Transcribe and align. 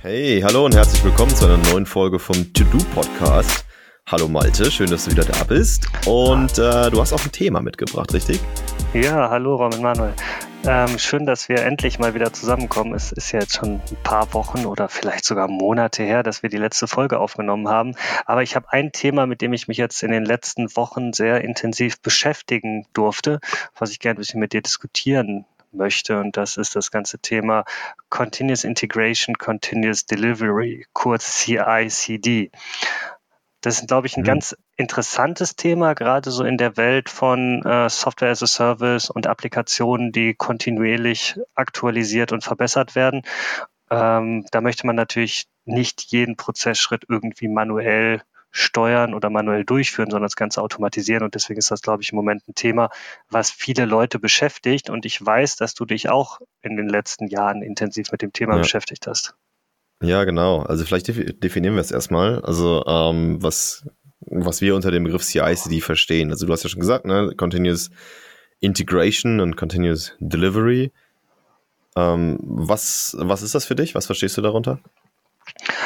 Hey, 0.00 0.40
hallo 0.44 0.64
und 0.64 0.76
herzlich 0.76 1.02
willkommen 1.02 1.34
zu 1.34 1.44
einer 1.44 1.56
neuen 1.56 1.84
Folge 1.84 2.20
vom 2.20 2.52
To-Do 2.52 2.78
Podcast. 2.94 3.64
Hallo 4.06 4.28
Malte, 4.28 4.70
schön, 4.70 4.88
dass 4.88 5.06
du 5.06 5.10
wieder 5.10 5.24
da 5.24 5.42
bist. 5.42 5.88
Und 6.06 6.56
äh, 6.56 6.88
du 6.88 7.00
hast 7.00 7.12
auch 7.12 7.24
ein 7.24 7.32
Thema 7.32 7.60
mitgebracht, 7.60 8.14
richtig? 8.14 8.38
Ja, 8.94 9.28
hallo 9.28 9.56
Roman 9.56 9.82
Manuel. 9.82 10.14
Ähm, 10.64 11.00
schön, 11.00 11.26
dass 11.26 11.48
wir 11.48 11.64
endlich 11.64 11.98
mal 11.98 12.14
wieder 12.14 12.32
zusammenkommen. 12.32 12.94
Es 12.94 13.10
ist 13.10 13.32
ja 13.32 13.40
jetzt 13.40 13.56
schon 13.56 13.80
ein 13.90 13.96
paar 14.04 14.32
Wochen 14.34 14.66
oder 14.66 14.88
vielleicht 14.88 15.24
sogar 15.24 15.48
Monate 15.48 16.04
her, 16.04 16.22
dass 16.22 16.44
wir 16.44 16.48
die 16.48 16.58
letzte 16.58 16.86
Folge 16.86 17.18
aufgenommen 17.18 17.66
haben. 17.66 17.96
Aber 18.24 18.44
ich 18.44 18.54
habe 18.54 18.72
ein 18.72 18.92
Thema, 18.92 19.26
mit 19.26 19.42
dem 19.42 19.52
ich 19.52 19.66
mich 19.66 19.78
jetzt 19.78 20.04
in 20.04 20.12
den 20.12 20.24
letzten 20.24 20.76
Wochen 20.76 21.12
sehr 21.12 21.42
intensiv 21.42 22.00
beschäftigen 22.00 22.86
durfte, 22.92 23.40
was 23.76 23.90
ich 23.90 23.98
gerne 23.98 24.18
ein 24.18 24.20
bisschen 24.20 24.38
mit 24.38 24.52
dir 24.52 24.62
diskutieren 24.62 25.44
möchte. 25.72 26.18
Und 26.18 26.36
das 26.36 26.56
ist 26.56 26.76
das 26.76 26.90
ganze 26.90 27.18
Thema 27.18 27.64
Continuous 28.08 28.64
Integration, 28.64 29.36
Continuous 29.36 30.06
Delivery, 30.06 30.86
kurz 30.92 31.38
CI/CD. 31.38 32.50
Das 33.60 33.80
ist, 33.80 33.88
glaube 33.88 34.06
ich, 34.06 34.16
ein 34.16 34.22
mhm. 34.22 34.26
ganz 34.26 34.56
interessantes 34.76 35.56
Thema, 35.56 35.94
gerade 35.94 36.30
so 36.30 36.44
in 36.44 36.58
der 36.58 36.76
Welt 36.76 37.08
von 37.08 37.62
äh, 37.64 37.90
Software 37.90 38.30
as 38.30 38.42
a 38.42 38.46
Service 38.46 39.10
und 39.10 39.26
Applikationen, 39.26 40.12
die 40.12 40.34
kontinuierlich 40.34 41.36
aktualisiert 41.54 42.32
und 42.32 42.44
verbessert 42.44 42.94
werden. 42.94 43.22
Ähm, 43.90 44.46
da 44.52 44.60
möchte 44.60 44.86
man 44.86 44.96
natürlich 44.96 45.48
nicht 45.64 46.02
jeden 46.12 46.36
Prozessschritt 46.36 47.04
irgendwie 47.08 47.48
manuell 47.48 48.22
steuern 48.58 49.14
oder 49.14 49.30
manuell 49.30 49.64
durchführen, 49.64 50.10
sondern 50.10 50.26
das 50.26 50.36
Ganze 50.36 50.60
automatisieren. 50.60 51.22
Und 51.22 51.34
deswegen 51.34 51.58
ist 51.58 51.70
das, 51.70 51.82
glaube 51.82 52.02
ich, 52.02 52.12
im 52.12 52.16
Moment 52.16 52.46
ein 52.48 52.54
Thema, 52.54 52.90
was 53.30 53.50
viele 53.50 53.84
Leute 53.84 54.18
beschäftigt. 54.18 54.90
Und 54.90 55.06
ich 55.06 55.24
weiß, 55.24 55.56
dass 55.56 55.74
du 55.74 55.84
dich 55.84 56.08
auch 56.08 56.40
in 56.62 56.76
den 56.76 56.88
letzten 56.88 57.28
Jahren 57.28 57.62
intensiv 57.62 58.10
mit 58.12 58.22
dem 58.22 58.32
Thema 58.32 58.54
ja. 58.54 58.58
beschäftigt 58.60 59.06
hast. 59.06 59.34
Ja, 60.02 60.24
genau. 60.24 60.62
Also 60.62 60.84
vielleicht 60.84 61.08
definieren 61.08 61.74
wir 61.74 61.80
es 61.80 61.90
erstmal. 61.90 62.40
Also 62.42 62.84
ähm, 62.86 63.42
was, 63.42 63.86
was 64.20 64.60
wir 64.60 64.74
unter 64.74 64.90
dem 64.90 65.04
Begriff 65.04 65.22
CI/CD 65.22 65.80
verstehen. 65.80 66.30
Also 66.30 66.46
du 66.46 66.52
hast 66.52 66.62
ja 66.62 66.68
schon 66.68 66.80
gesagt, 66.80 67.04
ne, 67.04 67.32
Continuous 67.36 67.90
Integration 68.60 69.40
und 69.40 69.56
Continuous 69.56 70.16
Delivery. 70.18 70.92
Ähm, 71.96 72.38
was, 72.40 73.16
was 73.18 73.42
ist 73.42 73.54
das 73.54 73.64
für 73.64 73.74
dich? 73.74 73.94
Was 73.94 74.06
verstehst 74.06 74.36
du 74.36 74.42
darunter? 74.42 74.80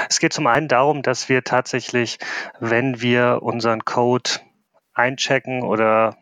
Es 0.08 0.20
geht 0.20 0.32
zum 0.32 0.46
einen 0.46 0.68
darum, 0.68 1.02
dass 1.02 1.28
wir 1.28 1.44
tatsächlich, 1.44 2.18
wenn 2.60 3.00
wir 3.00 3.41
unseren 3.42 3.84
Code 3.84 4.30
einchecken 4.94 5.62
oder 5.62 6.16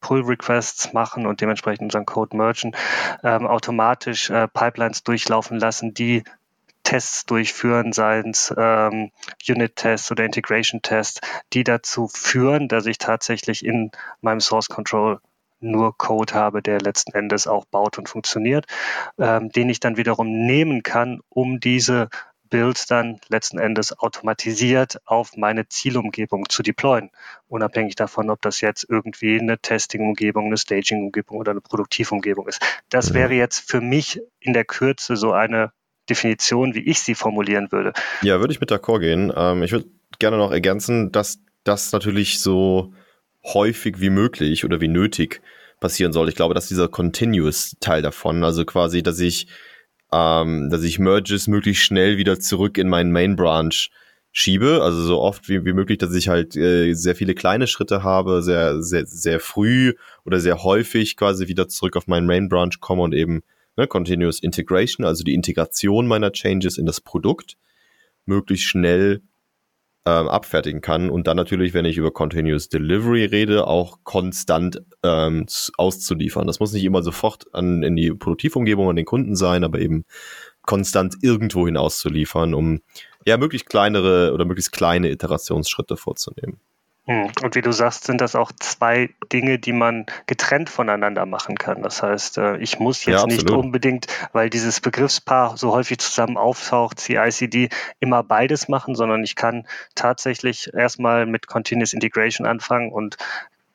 Pull-Requests 0.00 0.92
machen 0.92 1.26
und 1.26 1.40
dementsprechend 1.40 1.82
unseren 1.82 2.06
Code 2.06 2.36
mergen, 2.36 2.72
ähm, 3.22 3.46
automatisch 3.46 4.30
äh, 4.30 4.48
Pipelines 4.48 5.04
durchlaufen 5.04 5.58
lassen, 5.58 5.94
die 5.94 6.24
Tests 6.82 7.24
durchführen, 7.24 7.92
seien 7.92 8.30
es 8.30 8.52
ähm, 8.56 9.12
Unit-Tests 9.48 10.10
oder 10.10 10.24
Integration-Tests, 10.24 11.20
die 11.52 11.64
dazu 11.64 12.08
führen, 12.08 12.68
dass 12.68 12.86
ich 12.86 12.98
tatsächlich 12.98 13.64
in 13.64 13.92
meinem 14.20 14.40
Source 14.40 14.68
Control 14.68 15.20
nur 15.60 15.96
Code 15.96 16.34
habe, 16.34 16.60
der 16.60 16.80
letzten 16.80 17.12
Endes 17.12 17.46
auch 17.46 17.64
baut 17.66 17.96
und 17.96 18.08
funktioniert, 18.08 18.66
ähm, 19.18 19.50
den 19.50 19.68
ich 19.68 19.78
dann 19.78 19.96
wiederum 19.96 20.44
nehmen 20.44 20.82
kann, 20.82 21.20
um 21.28 21.60
diese 21.60 22.08
Builds 22.52 22.86
dann 22.86 23.18
letzten 23.28 23.58
Endes 23.58 23.98
automatisiert 23.98 25.00
auf 25.06 25.38
meine 25.38 25.68
Zielumgebung 25.68 26.50
zu 26.50 26.62
deployen. 26.62 27.10
Unabhängig 27.48 27.94
davon, 27.94 28.28
ob 28.28 28.42
das 28.42 28.60
jetzt 28.60 28.86
irgendwie 28.88 29.40
eine 29.40 29.58
Testing-Umgebung, 29.58 30.46
eine 30.46 30.58
Staging-Umgebung 30.58 31.38
oder 31.38 31.52
eine 31.52 31.62
Produktivumgebung 31.62 32.46
ist. 32.46 32.60
Das 32.90 33.10
mhm. 33.10 33.14
wäre 33.14 33.32
jetzt 33.32 33.68
für 33.70 33.80
mich 33.80 34.20
in 34.38 34.52
der 34.52 34.66
Kürze 34.66 35.16
so 35.16 35.32
eine 35.32 35.72
Definition, 36.10 36.74
wie 36.74 36.80
ich 36.80 37.00
sie 37.00 37.14
formulieren 37.14 37.72
würde. 37.72 37.94
Ja, 38.20 38.38
würde 38.40 38.52
ich 38.52 38.60
mit 38.60 38.70
d'accord 38.70 39.00
gehen. 39.00 39.32
Ähm, 39.34 39.62
ich 39.62 39.72
würde 39.72 39.86
gerne 40.18 40.36
noch 40.36 40.52
ergänzen, 40.52 41.10
dass 41.10 41.38
das 41.64 41.90
natürlich 41.92 42.40
so 42.40 42.92
häufig 43.44 43.98
wie 44.00 44.10
möglich 44.10 44.66
oder 44.66 44.82
wie 44.82 44.88
nötig 44.88 45.40
passieren 45.80 46.12
soll. 46.12 46.28
Ich 46.28 46.36
glaube, 46.36 46.52
dass 46.52 46.68
dieser 46.68 46.88
Continuous 46.88 47.76
Teil 47.80 48.02
davon, 48.02 48.44
also 48.44 48.66
quasi, 48.66 49.02
dass 49.02 49.18
ich 49.20 49.46
ähm, 50.12 50.70
dass 50.70 50.82
ich 50.82 50.98
Merges 50.98 51.48
möglichst 51.48 51.82
schnell 51.84 52.16
wieder 52.16 52.38
zurück 52.38 52.78
in 52.78 52.88
meinen 52.88 53.12
Main 53.12 53.36
Branch 53.36 53.90
schiebe, 54.32 54.82
also 54.82 55.02
so 55.02 55.20
oft 55.20 55.48
wie, 55.48 55.64
wie 55.64 55.72
möglich, 55.74 55.98
dass 55.98 56.14
ich 56.14 56.28
halt 56.28 56.56
äh, 56.56 56.94
sehr 56.94 57.14
viele 57.14 57.34
kleine 57.34 57.66
Schritte 57.66 58.02
habe, 58.02 58.42
sehr, 58.42 58.82
sehr, 58.82 59.06
sehr 59.06 59.40
früh 59.40 59.94
oder 60.24 60.40
sehr 60.40 60.62
häufig 60.62 61.16
quasi 61.16 61.48
wieder 61.48 61.68
zurück 61.68 61.96
auf 61.96 62.06
meinen 62.06 62.26
Main 62.26 62.48
Branch 62.48 62.72
komme 62.80 63.02
und 63.02 63.14
eben 63.14 63.42
ne, 63.76 63.86
Continuous 63.86 64.40
Integration, 64.40 65.06
also 65.06 65.22
die 65.22 65.34
Integration 65.34 66.06
meiner 66.06 66.32
Changes 66.32 66.78
in 66.78 66.86
das 66.86 67.00
Produkt, 67.00 67.56
möglichst 68.24 68.66
schnell 68.66 69.20
ähm, 70.04 70.28
abfertigen 70.28 70.80
kann 70.80 71.10
und 71.10 71.26
dann 71.26 71.36
natürlich, 71.36 71.74
wenn 71.74 71.84
ich 71.84 71.96
über 71.96 72.10
Continuous 72.10 72.68
Delivery 72.68 73.24
rede, 73.24 73.66
auch 73.66 74.00
konstant 74.02 74.82
ähm, 75.02 75.46
auszuliefern. 75.76 76.46
Das 76.46 76.58
muss 76.58 76.72
nicht 76.72 76.84
immer 76.84 77.02
sofort 77.02 77.44
an, 77.54 77.82
in 77.82 77.94
die 77.94 78.12
Produktivumgebung 78.12 78.90
an 78.90 78.96
den 78.96 79.04
Kunden 79.04 79.36
sein, 79.36 79.62
aber 79.62 79.78
eben 79.78 80.04
konstant 80.62 81.16
irgendwo 81.22 81.66
hinaus 81.66 81.98
zu 81.98 82.08
liefern, 82.08 82.54
um 82.54 82.80
ja 83.26 83.36
möglichst 83.36 83.68
kleinere 83.68 84.32
oder 84.32 84.44
möglichst 84.44 84.72
kleine 84.72 85.10
Iterationsschritte 85.10 85.96
vorzunehmen. 85.96 86.60
Hm. 87.06 87.32
Und 87.42 87.56
wie 87.56 87.62
du 87.62 87.72
sagst, 87.72 88.04
sind 88.04 88.20
das 88.20 88.36
auch 88.36 88.52
zwei 88.52 89.10
Dinge, 89.32 89.58
die 89.58 89.72
man 89.72 90.06
getrennt 90.26 90.70
voneinander 90.70 91.26
machen 91.26 91.56
kann. 91.56 91.82
Das 91.82 92.00
heißt, 92.00 92.38
äh, 92.38 92.56
ich 92.58 92.78
muss 92.78 93.04
jetzt 93.04 93.22
ja, 93.22 93.26
nicht 93.26 93.50
unbedingt, 93.50 94.06
weil 94.32 94.50
dieses 94.50 94.80
Begriffspaar 94.80 95.56
so 95.56 95.72
häufig 95.72 95.98
zusammen 95.98 96.36
auftaucht, 96.36 97.00
CICD, 97.00 97.70
immer 97.98 98.22
beides 98.22 98.68
machen, 98.68 98.94
sondern 98.94 99.24
ich 99.24 99.34
kann 99.34 99.66
tatsächlich 99.96 100.72
erstmal 100.72 101.26
mit 101.26 101.48
Continuous 101.48 101.92
Integration 101.92 102.46
anfangen 102.46 102.92
und 102.92 103.16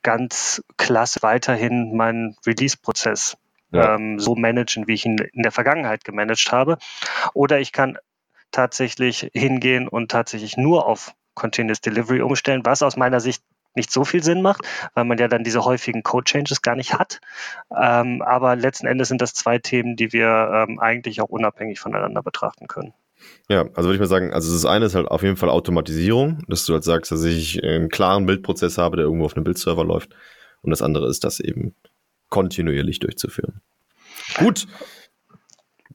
ganz 0.04 0.64
klasse 0.78 1.22
weiterhin 1.22 1.98
meinen 1.98 2.38
Release-Prozess 2.46 3.36
ja. 3.72 3.96
ähm, 3.96 4.20
so 4.20 4.36
managen, 4.36 4.88
wie 4.88 4.94
ich 4.94 5.06
ihn 5.06 5.18
in 5.18 5.44
der 5.44 5.52
Vergangenheit 5.52 6.06
gemanagt 6.06 6.54
habe. 6.54 6.78
Oder 7.34 7.60
ich 7.60 7.74
kann 7.74 7.98
tatsächlich 8.52 9.30
hingehen 9.34 9.90
und 9.90 10.10
tatsächlich 10.10 10.56
nur 10.56 10.86
auf 10.86 11.14
Continuous 11.38 11.82
Delivery 11.82 12.22
umstellen, 12.22 12.66
was 12.66 12.82
aus 12.82 12.98
meiner 12.98 13.20
Sicht 13.20 13.44
nicht 13.76 13.92
so 13.92 14.04
viel 14.04 14.24
Sinn 14.24 14.42
macht, 14.42 14.62
weil 14.96 15.06
man 15.06 15.20
ja 15.20 15.28
dann 15.28 15.44
diese 15.44 15.64
häufigen 15.64 16.02
Code-Changes 16.02 16.64
gar 16.64 16.76
nicht 16.76 16.96
hat. 16.96 17.22
Ähm, 17.70 18.24
aber 18.24 18.56
letzten 18.56 18.88
Endes 18.88 19.08
sind 19.08 19.22
das 19.22 19.36
zwei 19.36 19.60
Themen, 19.60 19.96
die 19.96 20.12
wir 20.12 20.66
ähm, 20.68 20.80
eigentlich 20.80 21.22
auch 21.22 21.30
unabhängig 21.30 21.80
voneinander 21.80 22.24
betrachten 22.24 22.68
können. 22.68 22.94
Ja, 23.50 23.62
also 23.76 23.84
würde 23.84 23.94
ich 23.94 24.00
mal 24.00 24.08
sagen, 24.08 24.34
also 24.34 24.52
das 24.52 24.66
eine 24.66 24.86
ist 24.86 24.96
halt 24.96 25.08
auf 25.08 25.22
jeden 25.22 25.38
Fall 25.38 25.50
Automatisierung, 25.50 26.44
dass 26.48 26.66
du 26.66 26.74
halt 26.74 26.84
sagst, 26.84 27.12
dass 27.12 27.24
ich 27.24 27.64
einen 27.64 27.90
klaren 27.90 28.26
Bildprozess 28.26 28.78
habe, 28.78 28.98
der 28.98 29.06
irgendwo 29.06 29.26
auf 29.26 29.36
einem 29.36 29.44
Bildserver 29.44 29.86
läuft. 29.86 30.16
Und 30.62 30.72
das 30.72 30.82
andere 30.82 31.08
ist, 31.08 31.24
das 31.24 31.40
eben 31.40 31.76
kontinuierlich 32.30 33.00
durchzuführen. 33.00 33.62
Gut, 34.40 34.68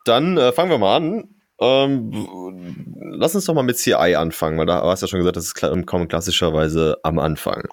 dann 0.05 0.39
äh, 0.39 0.53
fangen 0.53 0.71
wir 0.71 0.79
mal 0.79 0.97
an. 0.97 1.42
Ähm, 1.61 2.93
lass 2.97 3.35
uns 3.35 3.45
doch 3.45 3.55
mal 3.55 3.63
mit 3.63 3.79
CI 3.79 4.15
anfangen, 4.17 4.59
weil 4.59 4.67
da 4.67 4.83
hast 4.83 5.03
du 5.03 5.07
ja 5.07 5.11
schon 5.11 5.21
gesagt, 5.21 5.37
das 5.37 5.47
ist, 5.47 5.87
kommt 5.87 6.09
klassischerweise 6.09 6.99
am 7.03 7.19
Anfang. 7.19 7.69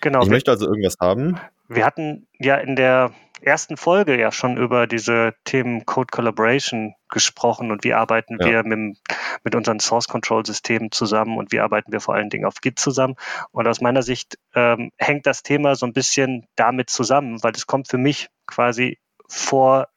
Genau. 0.00 0.22
Ich 0.22 0.28
möchte 0.28 0.50
also 0.50 0.66
irgendwas 0.66 0.96
haben. 1.00 1.40
Wir 1.68 1.84
hatten 1.84 2.26
ja 2.38 2.56
in 2.56 2.76
der 2.76 3.12
ersten 3.44 3.76
Folge 3.76 4.18
ja 4.18 4.32
schon 4.32 4.56
über 4.56 4.86
diese 4.86 5.34
Themen 5.44 5.84
Code 5.84 6.08
Collaboration 6.10 6.94
gesprochen 7.08 7.70
und 7.70 7.84
wie 7.84 7.92
arbeiten 7.92 8.38
ja. 8.40 8.46
wir 8.46 8.64
mit, 8.64 8.98
mit 9.42 9.54
unseren 9.54 9.80
Source 9.80 10.08
Control 10.08 10.44
Systemen 10.46 10.90
zusammen 10.90 11.36
und 11.36 11.52
wie 11.52 11.60
arbeiten 11.60 11.92
wir 11.92 12.00
vor 12.00 12.14
allen 12.14 12.30
Dingen 12.30 12.46
auf 12.46 12.60
Git 12.60 12.78
zusammen. 12.78 13.16
Und 13.50 13.66
aus 13.66 13.80
meiner 13.80 14.02
Sicht 14.02 14.38
ähm, 14.54 14.90
hängt 14.96 15.26
das 15.26 15.42
Thema 15.42 15.76
so 15.76 15.86
ein 15.86 15.92
bisschen 15.92 16.46
damit 16.56 16.90
zusammen, 16.90 17.42
weil 17.42 17.52
es 17.52 17.66
kommt 17.66 17.88
für 17.88 17.98
mich 17.98 18.28
quasi 18.46 18.98
vor 19.28 19.88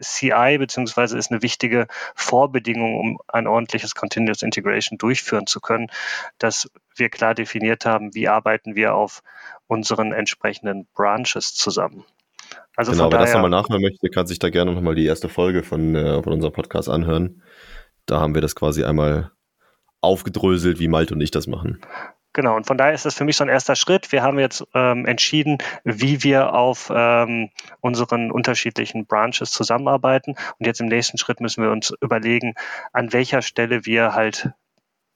CI 0.00 0.58
beziehungsweise 0.58 1.18
ist 1.18 1.30
eine 1.30 1.42
wichtige 1.42 1.86
Vorbedingung, 2.14 2.98
um 2.98 3.18
ein 3.28 3.46
ordentliches 3.46 3.94
Continuous 3.94 4.42
Integration 4.42 4.98
durchführen 4.98 5.46
zu 5.46 5.60
können, 5.60 5.88
dass 6.38 6.70
wir 6.96 7.08
klar 7.08 7.34
definiert 7.34 7.84
haben, 7.84 8.14
wie 8.14 8.28
arbeiten 8.28 8.74
wir 8.74 8.94
auf 8.94 9.22
unseren 9.66 10.12
entsprechenden 10.12 10.86
Branches 10.94 11.54
zusammen. 11.54 12.04
Also 12.76 12.92
genau, 12.92 13.10
wer 13.10 13.20
das 13.20 13.32
nochmal 13.32 13.50
nachhören 13.50 13.82
möchte, 13.82 14.08
kann 14.10 14.26
sich 14.26 14.38
da 14.38 14.50
gerne 14.50 14.72
nochmal 14.72 14.94
die 14.94 15.06
erste 15.06 15.28
Folge 15.28 15.62
von, 15.62 15.94
äh, 15.94 16.22
von 16.22 16.32
unserem 16.32 16.52
Podcast 16.52 16.88
anhören. 16.88 17.42
Da 18.06 18.20
haben 18.20 18.34
wir 18.34 18.42
das 18.42 18.54
quasi 18.54 18.84
einmal 18.84 19.30
aufgedröselt, 20.00 20.78
wie 20.78 20.88
Malte 20.88 21.14
und 21.14 21.20
ich 21.20 21.30
das 21.30 21.46
machen. 21.46 21.80
Genau, 22.34 22.56
und 22.56 22.66
von 22.66 22.76
daher 22.76 22.92
ist 22.92 23.04
das 23.04 23.14
für 23.14 23.24
mich 23.24 23.36
so 23.36 23.44
ein 23.44 23.48
erster 23.48 23.76
Schritt. 23.76 24.10
Wir 24.10 24.24
haben 24.24 24.40
jetzt 24.40 24.66
ähm, 24.74 25.06
entschieden, 25.06 25.58
wie 25.84 26.24
wir 26.24 26.52
auf 26.52 26.90
ähm, 26.92 27.50
unseren 27.80 28.32
unterschiedlichen 28.32 29.06
Branches 29.06 29.52
zusammenarbeiten. 29.52 30.34
Und 30.58 30.66
jetzt 30.66 30.80
im 30.80 30.88
nächsten 30.88 31.16
Schritt 31.16 31.40
müssen 31.40 31.62
wir 31.62 31.70
uns 31.70 31.94
überlegen, 32.00 32.54
an 32.92 33.12
welcher 33.12 33.40
Stelle 33.40 33.86
wir 33.86 34.14
halt 34.14 34.50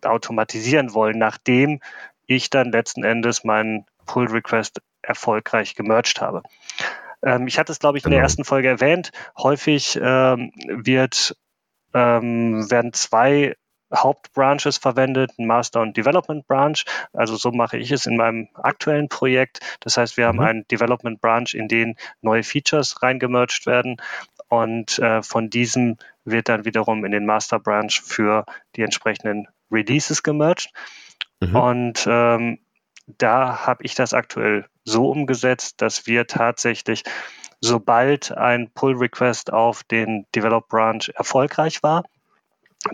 automatisieren 0.02 0.94
wollen, 0.94 1.18
nachdem 1.18 1.80
ich 2.26 2.50
dann 2.50 2.70
letzten 2.70 3.02
Endes 3.02 3.42
meinen 3.42 3.84
Pull-Request 4.06 4.80
erfolgreich 5.02 5.74
gemerged 5.74 6.20
habe. 6.20 6.44
Ähm, 7.24 7.48
ich 7.48 7.58
hatte 7.58 7.72
es, 7.72 7.80
glaube 7.80 7.98
ich, 7.98 8.04
in 8.04 8.12
der 8.12 8.18
genau. 8.18 8.26
ersten 8.26 8.44
Folge 8.44 8.68
erwähnt. 8.68 9.10
Häufig 9.36 9.98
ähm, 10.00 10.52
wird, 10.68 11.36
ähm, 11.94 12.70
werden 12.70 12.92
zwei 12.92 13.56
Hauptbranches 13.94 14.78
verwendet, 14.78 15.32
ein 15.38 15.46
Master- 15.46 15.80
und 15.80 15.96
Development 15.96 16.46
Branch. 16.46 16.76
Also 17.12 17.36
so 17.36 17.50
mache 17.50 17.78
ich 17.78 17.90
es 17.90 18.06
in 18.06 18.16
meinem 18.16 18.48
aktuellen 18.54 19.08
Projekt. 19.08 19.60
Das 19.80 19.96
heißt, 19.96 20.16
wir 20.16 20.26
haben 20.26 20.38
mhm. 20.38 20.44
einen 20.44 20.68
Development 20.68 21.20
Branch, 21.20 21.52
in 21.52 21.68
den 21.68 21.96
neue 22.20 22.42
Features 22.42 23.02
reingemerged 23.02 23.66
werden 23.66 24.00
und 24.48 24.98
äh, 24.98 25.22
von 25.22 25.50
diesem 25.50 25.96
wird 26.24 26.48
dann 26.48 26.64
wiederum 26.64 27.04
in 27.04 27.12
den 27.12 27.26
Master 27.26 27.58
Branch 27.58 27.90
für 27.90 28.44
die 28.76 28.82
entsprechenden 28.82 29.48
Releases 29.70 30.22
gemerged. 30.22 30.70
Mhm. 31.40 31.56
Und 31.56 32.06
ähm, 32.06 32.58
da 33.06 33.66
habe 33.66 33.84
ich 33.84 33.94
das 33.94 34.12
aktuell 34.12 34.66
so 34.84 35.10
umgesetzt, 35.10 35.80
dass 35.80 36.06
wir 36.06 36.26
tatsächlich, 36.26 37.04
sobald 37.60 38.32
ein 38.32 38.70
Pull-Request 38.70 39.52
auf 39.52 39.84
den 39.84 40.26
Develop 40.34 40.68
Branch 40.68 41.02
erfolgreich 41.14 41.82
war, 41.82 42.04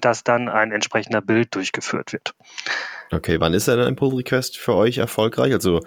dass 0.01 0.25
dann 0.25 0.49
ein 0.49 0.73
entsprechender 0.73 1.21
Bild 1.21 1.55
durchgeführt 1.55 2.13
wird. 2.13 2.35
Okay, 3.13 3.39
wann 3.41 3.55
ist 3.55 3.69
denn 3.69 3.79
ein 3.79 3.97
Pull-Request 3.97 4.57
für 4.57 4.75
euch 4.75 4.99
erfolgreich? 4.99 5.53
Also 5.53 5.81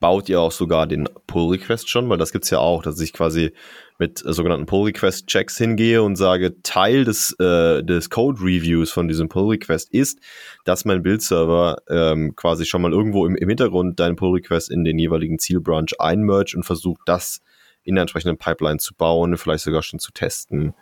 baut 0.00 0.28
ihr 0.28 0.40
auch 0.40 0.52
sogar 0.52 0.86
den 0.86 1.08
Pull-Request 1.26 1.88
schon? 1.88 2.08
Weil 2.08 2.18
das 2.18 2.32
gibt 2.32 2.44
es 2.44 2.50
ja 2.50 2.58
auch, 2.58 2.82
dass 2.82 3.00
ich 3.00 3.12
quasi 3.12 3.52
mit 3.98 4.18
sogenannten 4.18 4.66
Pull-Request-Checks 4.66 5.56
hingehe 5.56 6.02
und 6.02 6.16
sage, 6.16 6.60
Teil 6.62 7.04
des, 7.04 7.32
äh, 7.38 7.82
des 7.82 8.10
Code-Reviews 8.10 8.90
von 8.90 9.08
diesem 9.08 9.28
Pull-Request 9.28 9.92
ist, 9.92 10.18
dass 10.64 10.84
mein 10.84 11.02
Build-Server 11.02 11.78
ähm, 11.88 12.34
quasi 12.36 12.66
schon 12.66 12.82
mal 12.82 12.92
irgendwo 12.92 13.26
im, 13.26 13.36
im 13.36 13.48
Hintergrund 13.48 13.98
deinen 14.00 14.16
Pull-Request 14.16 14.70
in 14.70 14.84
den 14.84 14.98
jeweiligen 14.98 15.38
Zielbranch 15.38 15.98
einmergt 15.98 16.54
und 16.54 16.64
versucht, 16.64 17.02
das 17.06 17.40
in 17.84 17.94
der 17.94 18.02
entsprechenden 18.02 18.36
Pipeline 18.36 18.78
zu 18.78 18.94
bauen, 18.94 19.36
vielleicht 19.36 19.64
sogar 19.64 19.82
schon 19.82 20.00
zu 20.00 20.12
testen 20.12 20.74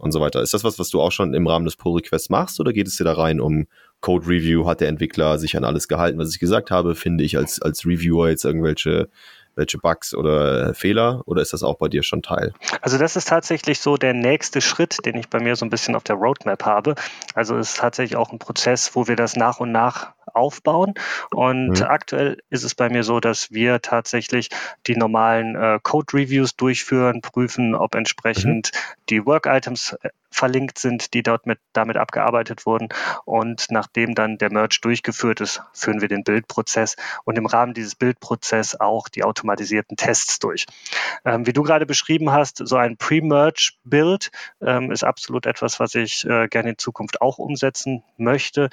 und 0.00 0.12
so 0.12 0.20
weiter. 0.20 0.42
Ist 0.42 0.54
das 0.54 0.64
was, 0.64 0.78
was 0.78 0.88
du 0.88 1.00
auch 1.00 1.12
schon 1.12 1.34
im 1.34 1.46
Rahmen 1.46 1.64
des 1.64 1.76
Pull-Requests 1.76 2.30
machst 2.30 2.58
oder 2.58 2.72
geht 2.72 2.86
es 2.86 2.96
dir 2.96 3.04
da 3.04 3.12
rein 3.12 3.40
um 3.40 3.66
Code 4.00 4.26
Review? 4.26 4.66
Hat 4.66 4.80
der 4.80 4.88
Entwickler 4.88 5.38
sich 5.38 5.56
an 5.56 5.64
alles 5.64 5.88
gehalten, 5.88 6.18
was 6.18 6.32
ich 6.32 6.40
gesagt 6.40 6.70
habe? 6.70 6.94
Finde 6.94 7.22
ich 7.22 7.36
als, 7.36 7.60
als 7.60 7.84
Reviewer 7.84 8.28
jetzt 8.30 8.44
irgendwelche 8.44 9.08
welche 9.56 9.78
Bugs 9.78 10.14
oder 10.14 10.74
Fehler 10.74 11.22
oder 11.26 11.42
ist 11.42 11.52
das 11.52 11.62
auch 11.62 11.76
bei 11.76 11.88
dir 11.88 12.02
schon 12.02 12.22
Teil? 12.22 12.52
Also 12.80 12.98
das 12.98 13.16
ist 13.16 13.28
tatsächlich 13.28 13.80
so 13.80 13.96
der 13.96 14.14
nächste 14.14 14.60
Schritt, 14.60 15.04
den 15.04 15.16
ich 15.16 15.28
bei 15.28 15.40
mir 15.40 15.56
so 15.56 15.66
ein 15.66 15.70
bisschen 15.70 15.94
auf 15.96 16.04
der 16.04 16.16
Roadmap 16.16 16.64
habe. 16.64 16.94
Also 17.34 17.56
es 17.56 17.70
ist 17.70 17.78
tatsächlich 17.78 18.16
auch 18.16 18.32
ein 18.32 18.38
Prozess, 18.38 18.94
wo 18.94 19.06
wir 19.08 19.16
das 19.16 19.36
nach 19.36 19.60
und 19.60 19.72
nach 19.72 20.12
aufbauen. 20.34 20.94
Und 21.30 21.80
mhm. 21.80 21.82
aktuell 21.82 22.38
ist 22.50 22.64
es 22.64 22.74
bei 22.74 22.88
mir 22.88 23.02
so, 23.02 23.20
dass 23.20 23.50
wir 23.50 23.80
tatsächlich 23.80 24.50
die 24.86 24.96
normalen 24.96 25.54
äh, 25.56 25.78
Code-Reviews 25.82 26.56
durchführen, 26.56 27.20
prüfen, 27.20 27.74
ob 27.74 27.94
entsprechend 27.94 28.72
mhm. 28.72 28.78
die 29.10 29.26
Work-Items 29.26 29.96
äh, 30.02 30.10
verlinkt 30.30 30.78
sind, 30.78 31.12
die 31.12 31.22
dort 31.22 31.46
mit, 31.46 31.58
damit 31.72 31.96
abgearbeitet 31.96 32.64
wurden. 32.64 32.88
Und 33.24 33.66
nachdem 33.70 34.14
dann 34.14 34.38
der 34.38 34.52
Merge 34.52 34.78
durchgeführt 34.80 35.40
ist, 35.40 35.62
führen 35.72 36.00
wir 36.00 36.08
den 36.08 36.24
Bildprozess 36.24 36.96
und 37.24 37.36
im 37.36 37.46
Rahmen 37.46 37.74
dieses 37.74 37.94
Bildprozesses 37.94 38.80
auch 38.80 39.08
die 39.08 39.24
automatisierten 39.24 39.96
Tests 39.96 40.38
durch. 40.38 40.66
Ähm, 41.24 41.46
wie 41.46 41.52
du 41.52 41.62
gerade 41.62 41.86
beschrieben 41.86 42.32
hast, 42.32 42.66
so 42.66 42.76
ein 42.76 42.96
Pre-Merge-Build 42.96 44.30
ähm, 44.62 44.92
ist 44.92 45.04
absolut 45.04 45.46
etwas, 45.46 45.80
was 45.80 45.94
ich 45.94 46.24
äh, 46.24 46.48
gerne 46.48 46.70
in 46.70 46.78
Zukunft 46.78 47.20
auch 47.20 47.38
umsetzen 47.38 48.02
möchte. 48.16 48.70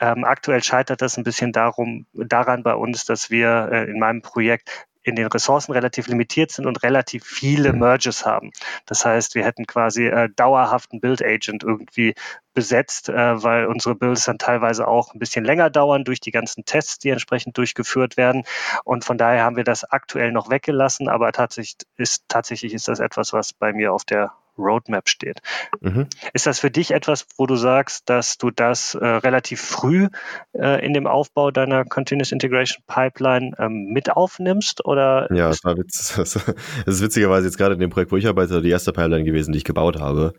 Ähm, 0.00 0.24
aktuell 0.24 0.62
scheitert 0.62 1.02
das 1.02 1.16
ein 1.16 1.24
bisschen 1.24 1.52
darum, 1.52 2.06
daran 2.12 2.62
bei 2.62 2.74
uns, 2.74 3.04
dass 3.04 3.30
wir 3.30 3.68
äh, 3.72 3.90
in 3.90 3.98
meinem 3.98 4.22
Projekt 4.22 4.88
in 5.08 5.16
den 5.16 5.26
Ressourcen 5.26 5.72
relativ 5.72 6.06
limitiert 6.06 6.52
sind 6.52 6.66
und 6.66 6.82
relativ 6.82 7.24
viele. 7.24 7.72
Merges 7.72 8.26
haben. 8.26 8.50
Das 8.86 9.04
heißt, 9.04 9.34
wir 9.34 9.44
hätten 9.44 9.66
quasi 9.66 10.06
äh, 10.06 10.28
dauerhaften 10.28 11.00
Build 11.00 11.24
Agent 11.24 11.62
irgendwie 11.62 12.14
besetzt, 12.54 13.08
äh, 13.08 13.42
weil 13.42 13.66
unsere 13.66 13.94
Builds 13.94 14.24
dann 14.24 14.38
teilweise 14.38 14.86
auch 14.86 15.14
ein 15.14 15.18
bisschen 15.18 15.44
länger 15.44 15.70
dauern 15.70 16.04
durch 16.04 16.20
die 16.20 16.30
ganzen 16.30 16.64
Tests, 16.64 16.98
die 16.98 17.10
entsprechend 17.10 17.56
durchgeführt 17.56 18.16
werden. 18.16 18.44
Und 18.84 19.04
von 19.04 19.16
daher 19.16 19.44
haben 19.44 19.56
wir 19.56 19.64
das 19.64 19.84
aktuell 19.84 20.32
noch 20.32 20.50
weggelassen, 20.50 21.08
aber 21.08 21.32
tatsächlich 21.32 21.76
ist, 21.96 22.24
tatsächlich 22.28 22.74
ist 22.74 22.88
das 22.88 23.00
etwas, 23.00 23.32
was 23.32 23.52
bei 23.52 23.72
mir 23.72 23.92
auf 23.92 24.04
der 24.04 24.32
Roadmap 24.58 25.08
steht. 25.08 25.40
Mhm. 25.80 26.06
Ist 26.32 26.46
das 26.46 26.58
für 26.58 26.70
dich 26.70 26.90
etwas, 26.90 27.26
wo 27.36 27.46
du 27.46 27.56
sagst, 27.56 28.08
dass 28.08 28.38
du 28.38 28.50
das 28.50 28.94
äh, 28.94 29.06
relativ 29.06 29.60
früh 29.60 30.08
äh, 30.52 30.84
in 30.84 30.92
dem 30.92 31.06
Aufbau 31.06 31.50
deiner 31.50 31.84
Continuous 31.84 32.32
Integration 32.32 32.82
Pipeline 32.86 33.52
ähm, 33.58 33.86
mit 33.92 34.10
aufnimmst? 34.10 34.84
Oder 34.84 35.28
ja, 35.32 35.48
das 35.48 35.64
war 35.64 35.76
witz. 35.76 36.16
Das 36.84 36.94
ist 36.94 37.02
witzigerweise 37.02 37.46
jetzt 37.46 37.58
gerade 37.58 37.74
in 37.74 37.80
dem 37.80 37.90
Projekt, 37.90 38.12
wo 38.12 38.16
ich 38.16 38.26
arbeite, 38.26 38.62
die 38.62 38.70
erste 38.70 38.92
Pipeline 38.92 39.24
gewesen, 39.24 39.52
die 39.52 39.58
ich 39.58 39.64
gebaut 39.64 39.98
habe. 39.98 40.34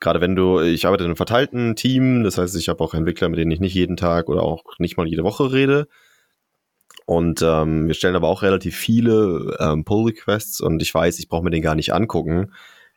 Gerade 0.00 0.20
wenn 0.20 0.34
du, 0.34 0.60
ich 0.60 0.86
arbeite 0.86 1.04
in 1.04 1.10
einem 1.10 1.16
verteilten 1.16 1.76
Team, 1.76 2.24
das 2.24 2.38
heißt, 2.38 2.56
ich 2.56 2.68
habe 2.68 2.82
auch 2.82 2.94
Entwickler, 2.94 3.28
mit 3.28 3.38
denen 3.38 3.50
ich 3.50 3.60
nicht 3.60 3.74
jeden 3.74 3.96
Tag 3.96 4.28
oder 4.28 4.42
auch 4.42 4.64
nicht 4.78 4.96
mal 4.96 5.06
jede 5.06 5.22
Woche 5.22 5.52
rede. 5.52 5.86
Und 7.06 7.42
ähm, 7.42 7.86
wir 7.86 7.94
stellen 7.94 8.16
aber 8.16 8.28
auch 8.28 8.42
relativ 8.42 8.76
viele 8.76 9.56
ähm, 9.60 9.84
Pull-Requests 9.84 10.60
und 10.60 10.80
ich 10.80 10.92
weiß, 10.92 11.18
ich 11.18 11.28
brauche 11.28 11.44
mir 11.44 11.50
den 11.50 11.62
gar 11.62 11.74
nicht 11.74 11.92
angucken 11.92 12.52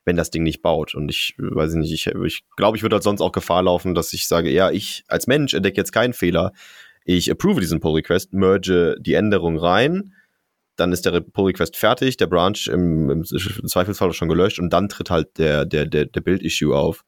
wenn 0.08 0.16
das 0.16 0.32
Ding 0.32 0.42
nicht 0.42 0.62
baut. 0.62 0.96
Und 0.96 1.10
ich 1.12 1.36
weiß 1.38 1.74
nicht, 1.74 1.92
ich, 1.92 2.08
ich 2.08 2.44
glaube, 2.56 2.78
ich 2.78 2.82
würde 2.84 2.96
halt 2.96 3.04
sonst 3.04 3.22
auch 3.22 3.34
Gefahr 3.34 3.62
laufen, 3.62 3.94
dass 3.94 4.14
ich 4.14 4.28
sage, 4.28 4.50
ja, 4.50 4.72
ich 4.72 5.04
als 5.08 5.28
Mensch 5.28 5.54
entdecke 5.54 5.78
jetzt 5.78 5.92
keinen 5.92 6.14
Fehler. 6.14 6.54
Ich 7.04 7.30
approve 7.30 7.60
diesen 7.60 7.82
Pull 7.82 7.96
Request, 7.96 8.34
merge 8.34 8.96
die 9.00 9.14
Änderung 9.14 9.58
rein, 9.58 10.14
dann 10.78 10.94
ist 10.94 11.06
der 11.06 11.20
Pull 11.20 11.48
Request 11.48 11.76
fertig, 11.76 12.18
der 12.18 12.28
Branch 12.28 12.68
im, 12.68 13.10
im 13.10 13.24
Zweifelsfall 13.24 14.14
schon 14.14 14.30
gelöscht 14.30 14.60
und 14.60 14.72
dann 14.72 14.90
tritt 14.90 15.10
halt 15.10 15.38
der, 15.38 15.66
der, 15.66 15.86
der, 15.86 16.06
der 16.06 16.22
Build-Issue 16.22 16.76
auf. 16.76 17.04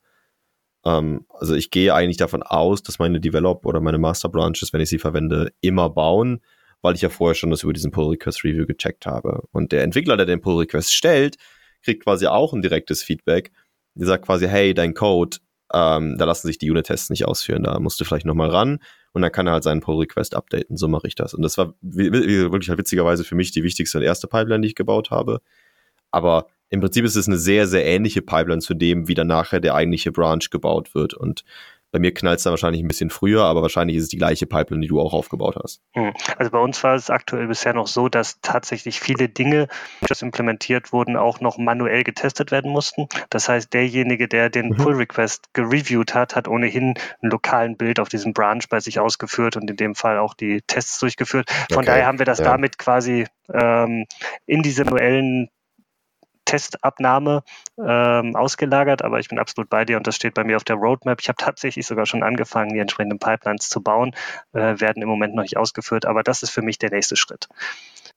Ähm, 0.86 1.26
also 1.30 1.56
ich 1.56 1.72
gehe 1.72 1.94
eigentlich 1.94 2.18
davon 2.18 2.44
aus, 2.44 2.84
dass 2.84 3.00
meine 3.00 3.22
Develop 3.22 3.66
oder 3.66 3.80
meine 3.80 3.98
Master 3.98 4.30
Branches, 4.30 4.74
wenn 4.74 4.82
ich 4.82 4.90
sie 4.90 5.00
verwende, 5.00 5.54
immer 5.62 5.90
bauen, 5.90 6.42
weil 6.82 6.96
ich 6.96 7.02
ja 7.02 7.10
vorher 7.10 7.36
schon 7.36 7.52
das 7.52 7.64
über 7.64 7.74
diesen 7.74 7.92
Pull 7.92 8.10
Request 8.10 8.44
Review 8.44 8.66
gecheckt 8.66 9.06
habe. 9.06 9.44
Und 9.52 9.72
der 9.72 9.84
Entwickler, 9.84 10.18
der 10.18 10.26
den 10.26 10.42
Pull 10.42 10.58
Request 10.58 10.94
stellt, 10.94 11.38
kriegt 11.84 12.04
quasi 12.04 12.28
auch 12.28 12.54
ein 12.54 12.62
direktes 12.62 13.04
Feedback. 13.04 13.52
Die 13.96 14.06
sagt 14.06 14.26
quasi, 14.26 14.48
hey, 14.48 14.74
dein 14.74 14.94
Code, 14.94 15.38
ähm, 15.74 16.18
da 16.18 16.26
lassen 16.26 16.48
sich 16.48 16.58
die 16.58 16.70
Unit-Tests 16.70 17.10
nicht 17.10 17.26
ausführen, 17.26 17.64
da 17.64 17.80
musst 17.80 18.00
du 18.00 18.06
vielleicht 18.06 18.26
nochmal 18.26 18.50
ran 18.50 18.80
und 19.14 19.22
dann 19.22 19.32
kann 19.32 19.48
er 19.48 19.54
halt 19.54 19.64
seinen 19.64 19.82
Pull-Request 19.82 20.36
updaten. 20.36 20.78
So 20.78 20.88
mache 20.88 21.08
ich 21.08 21.16
das. 21.16 21.34
Und 21.34 21.42
das 21.42 21.58
war 21.58 21.74
wirklich 21.82 22.70
halt 22.70 22.80
witzigerweise 22.80 23.24
für 23.24 23.36
mich 23.36 23.52
die 23.52 23.64
wichtigste 23.64 23.98
und 23.98 24.04
erste 24.04 24.28
Pipeline, 24.28 24.62
die 24.62 24.70
ich 24.70 24.76
gebaut 24.76 25.12
habe. 25.12 25.42
Aber 26.12 26.48
im 26.70 26.82
Prinzip 26.82 27.06
ist 27.06 27.16
es 27.16 27.28
eine 27.28 27.38
sehr, 27.38 27.68
sehr 27.68 27.86
ähnliche 27.86 28.22
Pipeline 28.22 28.62
zu 28.62 28.74
dem, 28.74 29.08
wie 29.08 29.16
dann 29.16 29.28
nachher 29.28 29.60
der 29.60 29.76
eigentliche 29.76 30.12
Branch 30.12 30.48
gebaut 30.52 30.94
wird. 30.94 31.14
Und 31.14 31.44
bei 31.92 32.00
mir 32.00 32.14
knallt 32.14 32.38
es 32.38 32.44
dann 32.44 32.52
wahrscheinlich 32.52 32.84
ein 32.84 32.88
bisschen 32.88 33.10
früher, 33.10 33.44
aber 33.44 33.62
wahrscheinlich 33.62 33.98
ist 33.98 34.04
es 34.04 34.10
die 34.10 34.18
gleiche 34.18 34.46
Pipeline, 34.46 34.82
die 34.82 34.88
du 34.88 35.00
auch 35.00 35.14
aufgebaut 35.14 35.56
hast. 35.62 35.82
Hm. 35.94 36.14
Also 36.38 36.52
bei 36.52 36.60
uns 36.60 36.84
war 36.84 36.96
es 36.96 37.10
aktuell 37.10 37.48
bisher 37.48 37.74
noch 37.74 37.88
so, 37.88 38.10
dass 38.10 38.40
tatsächlich 38.42 39.00
viele 39.00 39.30
Dinge, 39.30 39.68
die 40.02 40.10
implementiert 40.22 40.92
wurden, 40.92 41.16
auch 41.16 41.40
noch 41.40 41.58
manuell 41.58 42.04
getestet 42.04 42.52
werden 42.52 42.72
mussten. 42.72 43.08
Das 43.30 43.48
heißt, 43.48 43.74
derjenige, 43.74 44.28
der 44.28 44.50
den 44.50 44.70
mhm. 44.70 44.78
Pull-Request 44.78 45.54
gereviewt 45.54 46.14
hat, 46.14 46.36
hat 46.36 46.48
ohnehin 46.48 46.96
einen 47.22 47.32
lokalen 47.32 47.78
Bild 47.78 48.00
auf 48.00 48.10
diesem 48.10 48.34
Branch 48.34 48.64
bei 48.70 48.80
sich 48.80 49.00
ausgeführt 49.00 49.56
und 49.56 49.70
in 49.70 49.78
dem 49.78 49.96
Fall 49.96 50.18
auch 50.18 50.34
die 50.34 50.62
Tests 50.68 51.00
durchgeführt. 51.00 51.50
Von 51.70 51.80
okay. 51.80 51.88
daher 51.88 52.06
haben 52.06 52.20
wir 52.20 52.26
das 52.26 52.40
ja. 52.40 52.46
damit 52.46 52.78
quasi 52.78 53.26
ähm, 53.54 54.06
in 54.46 54.62
diese 54.62 54.84
manuellen 54.84 55.50
Testabnahme 56.50 57.44
ähm, 57.78 58.36
ausgelagert, 58.36 59.04
aber 59.04 59.20
ich 59.20 59.30
bin 59.30 59.38
absolut 59.38 59.70
bei 59.70 59.86
dir 59.86 59.98
und 59.98 60.08
das 60.08 60.16
steht 60.16 60.34
bei 60.34 60.44
mir 60.44 60.58
auf 60.58 60.64
der 60.64 60.78
Roadmap. 60.78 61.22
Ich 61.22 61.30
habe 61.30 61.38
tatsächlich 61.38 61.86
sogar 61.86 62.08
schon 62.08 62.24
angefangen, 62.24 62.74
die 62.74 62.80
entsprechenden 62.80 63.20
Pipelines 63.20 63.70
zu 63.70 63.82
bauen, 63.82 64.16
äh, 64.54 64.80
werden 64.80 65.04
im 65.04 65.10
Moment 65.10 65.36
noch 65.36 65.44
nicht 65.44 65.58
ausgeführt, 65.58 66.06
aber 66.06 66.24
das 66.24 66.42
ist 66.42 66.50
für 66.50 66.64
mich 66.64 66.80
der 66.80 66.90
nächste 66.90 67.16
Schritt. 67.16 67.48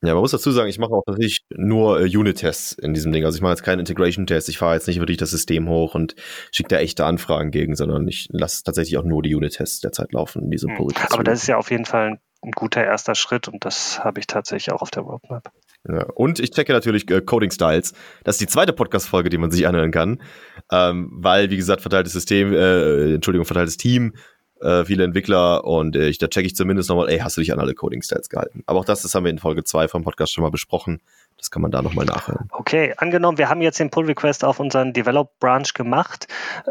Ja, 0.00 0.14
man 0.14 0.22
muss 0.22 0.30
dazu 0.32 0.50
sagen, 0.50 0.68
ich 0.68 0.78
mache 0.78 0.92
auch 0.92 1.04
tatsächlich 1.04 1.44
nur 1.50 2.00
äh, 2.00 2.04
Unit-Tests 2.04 2.72
in 2.72 2.94
diesem 2.94 3.12
Ding. 3.12 3.24
Also 3.24 3.36
ich 3.36 3.42
mache 3.42 3.52
jetzt 3.52 3.62
keinen 3.62 3.80
Integration-Test, 3.80 4.48
ich 4.48 4.58
fahre 4.58 4.74
jetzt 4.74 4.88
nicht 4.88 4.98
wirklich 4.98 5.18
das 5.18 5.30
System 5.30 5.68
hoch 5.68 5.94
und 5.94 6.16
schicke 6.50 6.70
da 6.70 6.78
echte 6.78 7.04
Anfragen 7.04 7.50
gegen, 7.50 7.76
sondern 7.76 8.08
ich 8.08 8.28
lasse 8.32 8.64
tatsächlich 8.64 8.96
auch 8.96 9.04
nur 9.04 9.22
die 9.22 9.34
Unit-Tests 9.34 9.80
derzeit 9.80 10.12
laufen 10.12 10.42
in 10.42 10.50
diesem 10.50 10.76
hm. 10.76 10.88
Aber 11.10 11.22
das 11.22 11.42
ist 11.42 11.48
ja 11.48 11.58
auf 11.58 11.70
jeden 11.70 11.84
Fall 11.84 12.18
ein 12.42 12.50
guter 12.52 12.82
erster 12.82 13.14
Schritt 13.14 13.46
und 13.46 13.64
das 13.64 14.02
habe 14.02 14.18
ich 14.18 14.26
tatsächlich 14.26 14.72
auch 14.72 14.82
auf 14.82 14.90
der 14.90 15.02
Roadmap. 15.02 15.52
Ja, 15.88 16.04
und 16.14 16.38
ich 16.38 16.52
checke 16.52 16.72
natürlich 16.72 17.10
äh, 17.10 17.20
Coding 17.20 17.50
Styles. 17.50 17.92
Das 18.24 18.36
ist 18.36 18.40
die 18.40 18.46
zweite 18.46 18.72
Podcast-Folge, 18.72 19.30
die 19.30 19.38
man 19.38 19.50
sich 19.50 19.66
anhören 19.66 19.90
kann. 19.90 20.22
Ähm, 20.70 21.10
weil, 21.12 21.50
wie 21.50 21.56
gesagt, 21.56 21.82
verteiltes 21.82 22.12
System, 22.12 22.52
äh, 22.52 23.14
Entschuldigung, 23.14 23.44
verteiltes 23.44 23.76
Team, 23.76 24.14
äh, 24.60 24.84
viele 24.84 25.02
Entwickler 25.02 25.64
und 25.64 25.96
äh, 25.96 26.08
ich, 26.08 26.18
da 26.18 26.28
checke 26.28 26.46
ich 26.46 26.54
zumindest 26.54 26.88
nochmal, 26.88 27.10
ey, 27.10 27.18
hast 27.18 27.36
du 27.36 27.40
dich 27.40 27.52
an 27.52 27.58
alle 27.58 27.74
Coding 27.74 28.02
Styles 28.02 28.28
gehalten? 28.28 28.62
Aber 28.66 28.78
auch 28.78 28.84
das, 28.84 29.02
das 29.02 29.14
haben 29.14 29.24
wir 29.24 29.30
in 29.30 29.38
Folge 29.38 29.64
2 29.64 29.88
vom 29.88 30.04
Podcast 30.04 30.32
schon 30.32 30.42
mal 30.42 30.50
besprochen. 30.50 31.00
Das 31.36 31.50
kann 31.50 31.62
man 31.62 31.72
da 31.72 31.82
nochmal 31.82 32.06
nachhören. 32.06 32.48
Okay, 32.52 32.94
angenommen, 32.96 33.38
wir 33.38 33.48
haben 33.48 33.60
jetzt 33.60 33.80
den 33.80 33.90
Pull 33.90 34.06
Request 34.06 34.44
auf 34.44 34.60
unseren 34.60 34.92
Develop 34.92 35.38
Branch 35.40 35.66
gemacht. 35.74 36.28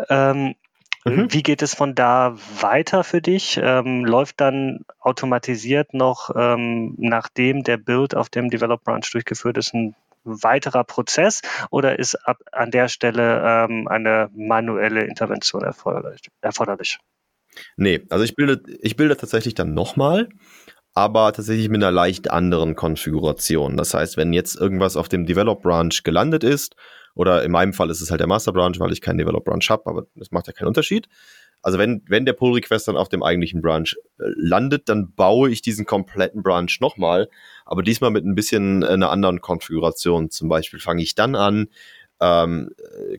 Ähm, 0.10 0.56
Mhm. 1.05 1.34
Wie 1.34 1.43
geht 1.43 1.62
es 1.62 1.74
von 1.74 1.96
da 1.96 2.36
weiter 2.60 3.03
für 3.03 3.22
dich? 3.22 3.60
Ähm, 3.62 4.05
läuft 4.05 4.39
dann 4.39 4.86
automatisiert 5.00 5.93
noch, 5.93 6.29
ähm, 6.36 6.96
nachdem 6.98 7.63
der 7.63 7.77
Build 7.77 8.15
auf 8.15 8.29
dem 8.29 8.50
Develop 8.50 8.84
Branch 8.84 9.05
durchgeführt 9.12 9.58
ist, 9.58 9.74
ein 9.74 9.96
weiterer 10.24 10.84
Prozess 10.84 11.41
oder 11.72 11.98
ist 11.98 12.15
ab, 12.15 12.38
an 12.51 12.70
der 12.70 12.88
Stelle 12.88 13.41
ähm, 13.43 13.88
eine 13.88 14.29
manuelle 14.36 15.01
Intervention 15.01 15.63
erforderlich? 15.63 16.22
erforderlich? 16.41 17.00
Nee, 17.75 18.01
also 18.10 18.24
ich 18.24 18.36
bilde, 18.36 18.62
ich 18.81 18.96
bilde 18.96 19.17
tatsächlich 19.17 19.55
dann 19.55 19.74
nochmal, 19.74 20.29
aber 20.93 21.34
tatsächlich 21.34 21.70
mit 21.70 21.81
einer 21.81 21.91
leicht 21.91 22.29
anderen 22.29 22.75
Konfiguration. 22.75 23.75
Das 23.75 23.93
heißt, 23.93 24.17
wenn 24.17 24.34
jetzt 24.34 24.55
irgendwas 24.55 24.96
auf 24.96 25.10
dem 25.10 25.25
Develop 25.25 25.63
Branch 25.63 26.03
gelandet 26.03 26.43
ist, 26.43 26.75
oder 27.15 27.44
in 27.44 27.51
meinem 27.51 27.74
Fall 27.74 27.89
ist 27.89 28.01
es 28.01 28.12
halt 28.12 28.20
der 28.20 28.27
Master 28.27 28.53
Branch, 28.53 28.75
weil 28.77 28.91
ich 28.91 29.01
keinen 29.01 29.18
Develop 29.18 29.46
Branch 29.46 29.65
habe, 29.70 29.86
aber 29.86 30.08
das 30.15 30.32
macht 30.32 30.48
ja 30.48 30.53
keinen 30.53 30.68
Unterschied. 30.68 31.08
Also 31.63 31.77
wenn, 31.77 32.03
wenn 32.08 32.25
der 32.25 32.34
Pull 32.34 32.53
Request 32.53 32.88
dann 32.88 32.98
auf 32.98 33.10
dem 33.10 33.22
eigentlichen 33.22 33.62
Branch 33.62 33.96
äh, 34.20 34.24
landet, 34.36 34.89
dann 34.89 35.13
baue 35.13 35.51
ich 35.51 35.62
diesen 35.62 35.86
kompletten 35.86 36.41
Branch 36.41 36.72
nochmal, 36.80 37.30
aber 37.65 37.84
diesmal 37.84 38.10
mit 38.10 38.25
ein 38.25 38.36
bisschen 38.36 38.82
äh, 38.82 38.88
einer 38.88 39.12
anderen 39.12 39.41
Konfiguration. 39.41 40.32
Zum 40.32 40.50
Beispiel 40.50 40.80
fange 40.80 41.03
ich 41.03 41.13
dann 41.13 41.36
an, 41.36 41.68
ähm, 42.20 42.70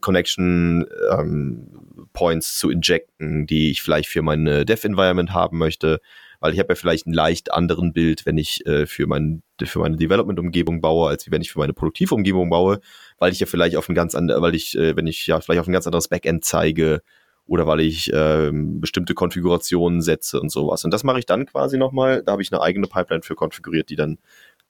Connection 0.01 0.87
ähm, 1.11 2.09
Points 2.13 2.59
zu 2.59 2.71
injecten, 2.71 3.47
die 3.47 3.71
ich 3.71 3.83
vielleicht 3.83 4.09
für 4.09 4.23
meine 4.23 4.65
Dev-Environment 4.65 5.33
haben 5.33 5.59
möchte, 5.59 6.01
weil 6.43 6.53
ich 6.53 6.59
habe 6.59 6.71
ja 6.71 6.75
vielleicht 6.75 7.07
einen 7.07 7.15
leicht 7.15 7.53
anderen 7.53 7.93
Bild, 7.93 8.27
wenn 8.27 8.37
ich 8.37 8.67
äh, 8.67 8.85
für, 8.87 9.07
mein, 9.07 9.43
für 9.63 9.79
meine 9.79 9.97
Development-Umgebung 9.97 10.81
baue, 10.81 11.09
als 11.09 11.31
wenn 11.31 11.41
ich 11.41 11.53
für 11.53 11.61
meine 11.61 11.73
Produktivumgebung 11.73 12.51
baue, 12.51 12.81
weil 13.19 13.33
ich 13.33 13.39
ja 13.39 13.47
vielleicht 13.47 13.77
auf 13.77 13.89
ein 13.89 13.95
ganz 13.95 14.17
anderes, 14.17 14.43
weil 14.43 14.57
ich, 14.57 14.77
äh, 14.77 14.97
wenn 14.97 15.07
ich 15.07 15.25
ja 15.29 15.41
vielleicht 15.41 15.61
auf 15.61 15.69
ein 15.69 15.73
ganz 15.73 15.87
anderes 15.87 16.09
Backend 16.09 16.45
zeige, 16.45 17.03
oder 17.47 17.67
weil 17.67 17.81
ich 17.81 18.13
äh, 18.13 18.51
bestimmte 18.53 19.15
Konfigurationen 19.15 20.01
setze 20.01 20.41
und 20.41 20.51
sowas. 20.51 20.85
Und 20.85 20.93
das 20.93 21.05
mache 21.05 21.19
ich 21.19 21.27
dann 21.27 21.47
quasi 21.47 21.77
nochmal. 21.77 22.23
Da 22.23 22.33
habe 22.33 22.43
ich 22.43 22.53
eine 22.53 22.63
eigene 22.63 22.87
Pipeline 22.87 23.23
für 23.23 23.35
konfiguriert, 23.35 23.89
die 23.91 23.97
dann 23.97 24.19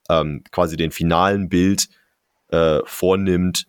ähm, 0.09 0.43
quasi 0.50 0.76
den 0.76 0.91
finalen 0.91 1.49
Bild 1.49 1.88
äh, 2.49 2.81
vornimmt 2.85 3.67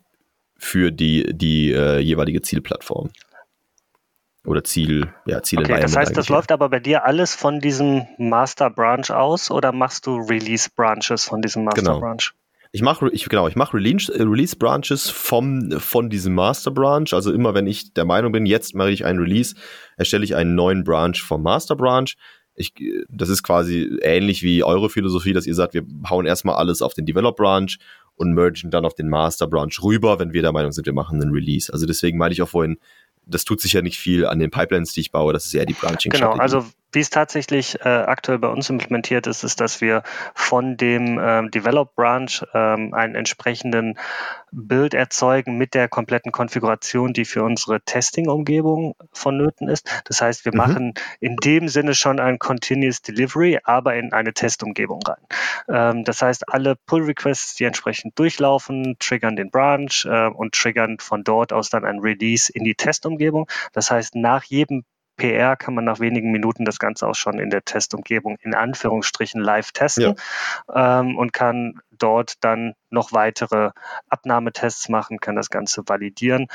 für 0.56 0.90
die, 0.90 1.34
die 1.34 1.72
äh, 1.72 1.98
jeweilige 1.98 2.42
Zielplattform. 2.42 3.10
Oder 4.44 4.62
Ziel, 4.62 5.12
ja, 5.24 5.42
Ziel 5.42 5.60
okay, 5.60 5.80
Das 5.80 5.96
heißt, 5.96 6.16
das 6.16 6.28
läuft 6.28 6.52
aber 6.52 6.68
bei 6.68 6.78
dir 6.78 7.04
alles 7.04 7.34
von 7.34 7.60
diesem 7.60 8.06
Master 8.18 8.68
Branch 8.68 9.10
aus 9.10 9.50
oder 9.50 9.72
machst 9.72 10.06
du 10.06 10.16
Release 10.16 10.68
Branches 10.74 11.24
von 11.24 11.40
diesem 11.40 11.64
Master 11.64 11.80
genau. 11.80 12.00
Branch? 12.00 12.34
Ich 12.70 12.82
mache 12.82 13.08
ich, 13.10 13.26
genau, 13.28 13.48
ich 13.48 13.56
mache 13.56 13.76
Release, 13.76 14.12
äh, 14.12 14.22
Release 14.22 14.56
Branches 14.56 15.08
vom, 15.08 15.70
von 15.78 16.10
diesem 16.10 16.34
Master 16.34 16.72
Branch. 16.72 17.06
Also 17.12 17.32
immer 17.32 17.54
wenn 17.54 17.66
ich 17.66 17.94
der 17.94 18.04
Meinung 18.04 18.32
bin, 18.32 18.44
jetzt 18.44 18.74
mache 18.74 18.90
ich 18.90 19.04
einen 19.04 19.20
Release, 19.20 19.54
erstelle 19.96 20.24
ich 20.24 20.34
einen 20.34 20.54
neuen 20.54 20.84
Branch 20.84 21.16
vom 21.16 21.42
Master 21.42 21.76
Branch. 21.76 22.12
Ich, 22.56 22.74
das 23.08 23.28
ist 23.28 23.44
quasi 23.44 23.98
ähnlich 24.02 24.42
wie 24.42 24.62
eure 24.62 24.90
Philosophie, 24.90 25.32
dass 25.32 25.46
ihr 25.46 25.54
sagt, 25.54 25.74
wir 25.74 25.84
hauen 26.10 26.26
erstmal 26.26 26.56
alles 26.56 26.82
auf 26.82 26.94
den 26.94 27.06
Develop 27.06 27.36
Branch 27.36 27.70
und 28.16 28.32
mergen 28.32 28.70
dann 28.70 28.84
auf 28.84 28.94
den 28.94 29.08
Master 29.08 29.46
Branch 29.46 29.72
rüber, 29.82 30.18
wenn 30.18 30.32
wir 30.32 30.42
der 30.42 30.52
Meinung 30.52 30.72
sind, 30.72 30.86
wir 30.86 30.92
machen 30.92 31.22
einen 31.22 31.32
Release. 31.32 31.72
Also 31.72 31.86
deswegen 31.86 32.18
meine 32.18 32.32
ich 32.32 32.42
auch 32.42 32.48
vorhin, 32.48 32.78
das 33.26 33.44
tut 33.44 33.60
sich 33.60 33.72
ja 33.72 33.82
nicht 33.82 33.98
viel 33.98 34.26
an 34.26 34.38
den 34.38 34.50
Pipelines, 34.50 34.92
die 34.92 35.00
ich 35.00 35.10
baue. 35.10 35.32
Das 35.32 35.46
ist 35.46 35.54
eher 35.54 35.66
die 35.66 35.74
Branching. 35.74 36.12
Genau, 36.12 36.32
also 36.32 36.64
wie 36.94 37.00
es 37.00 37.10
tatsächlich 37.10 37.80
äh, 37.80 37.88
aktuell 37.88 38.38
bei 38.38 38.48
uns 38.48 38.70
implementiert 38.70 39.26
ist, 39.26 39.44
ist, 39.44 39.60
dass 39.60 39.80
wir 39.80 40.02
von 40.34 40.76
dem 40.76 41.18
ähm, 41.20 41.50
Develop 41.50 41.94
Branch 41.94 42.30
ähm, 42.52 42.94
einen 42.94 43.14
entsprechenden 43.14 43.98
Bild 44.54 44.94
erzeugen 44.94 45.58
mit 45.58 45.74
der 45.74 45.88
kompletten 45.88 46.30
Konfiguration, 46.30 47.12
die 47.12 47.24
für 47.24 47.42
unsere 47.42 47.80
Testing-Umgebung 47.80 48.94
vonnöten 49.12 49.68
ist. 49.68 49.90
Das 50.04 50.20
heißt, 50.20 50.44
wir 50.44 50.52
mhm. 50.52 50.58
machen 50.58 50.94
in 51.20 51.36
dem 51.36 51.68
Sinne 51.68 51.94
schon 51.94 52.20
ein 52.20 52.38
Continuous 52.38 53.02
Delivery, 53.02 53.58
aber 53.64 53.96
in 53.96 54.12
eine 54.12 54.32
Testumgebung 54.32 55.00
rein. 55.02 55.24
Ähm, 55.68 56.04
das 56.04 56.22
heißt, 56.22 56.48
alle 56.48 56.76
Pull-Requests, 56.76 57.56
die 57.56 57.64
entsprechend 57.64 58.18
durchlaufen, 58.18 58.96
triggern 58.98 59.36
den 59.36 59.50
Branch 59.50 60.04
äh, 60.04 60.28
und 60.28 60.54
triggern 60.54 60.98
von 61.00 61.24
dort 61.24 61.52
aus 61.52 61.70
dann 61.70 61.84
ein 61.84 61.98
Release 61.98 62.52
in 62.52 62.64
die 62.64 62.74
Testumgebung. 62.74 63.48
Das 63.72 63.90
heißt, 63.90 64.14
nach 64.14 64.44
jedem 64.44 64.84
PR 65.16 65.56
kann 65.56 65.74
man 65.74 65.84
nach 65.84 66.00
wenigen 66.00 66.32
Minuten 66.32 66.64
das 66.64 66.78
Ganze 66.78 67.06
auch 67.06 67.14
schon 67.14 67.38
in 67.38 67.50
der 67.50 67.64
Testumgebung 67.64 68.36
in 68.42 68.54
Anführungsstrichen 68.54 69.40
live 69.40 69.72
testen 69.72 70.16
ja. 70.68 71.00
ähm, 71.00 71.16
und 71.16 71.32
kann 71.32 71.80
dort 71.90 72.42
dann 72.42 72.74
noch 72.90 73.12
weitere 73.12 73.70
Abnahmetests 74.08 74.88
machen, 74.88 75.20
kann 75.20 75.36
das 75.36 75.50
Ganze 75.50 75.82
validieren, 75.86 76.48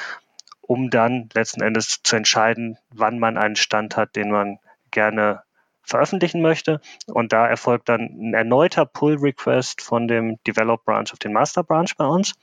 um 0.61 0.89
dann 0.89 1.29
letzten 1.33 1.61
Endes 1.61 2.01
zu 2.03 2.15
entscheiden, 2.15 2.77
wann 2.93 3.19
man 3.19 3.37
einen 3.37 3.55
Stand 3.55 3.97
hat, 3.97 4.15
den 4.15 4.29
man 4.29 4.59
gerne 4.91 5.43
veröffentlichen 5.81 6.41
möchte. 6.41 6.81
Und 7.07 7.33
da 7.33 7.47
erfolgt 7.47 7.89
dann 7.89 8.01
ein 8.01 8.33
erneuter 8.33 8.85
Pull-Request 8.85 9.81
von 9.81 10.07
dem 10.07 10.37
Develop 10.45 10.85
Branch 10.85 11.07
auf 11.11 11.19
den 11.19 11.33
Master 11.33 11.63
Branch 11.63 11.89
bei 11.97 12.05
uns. 12.05 12.33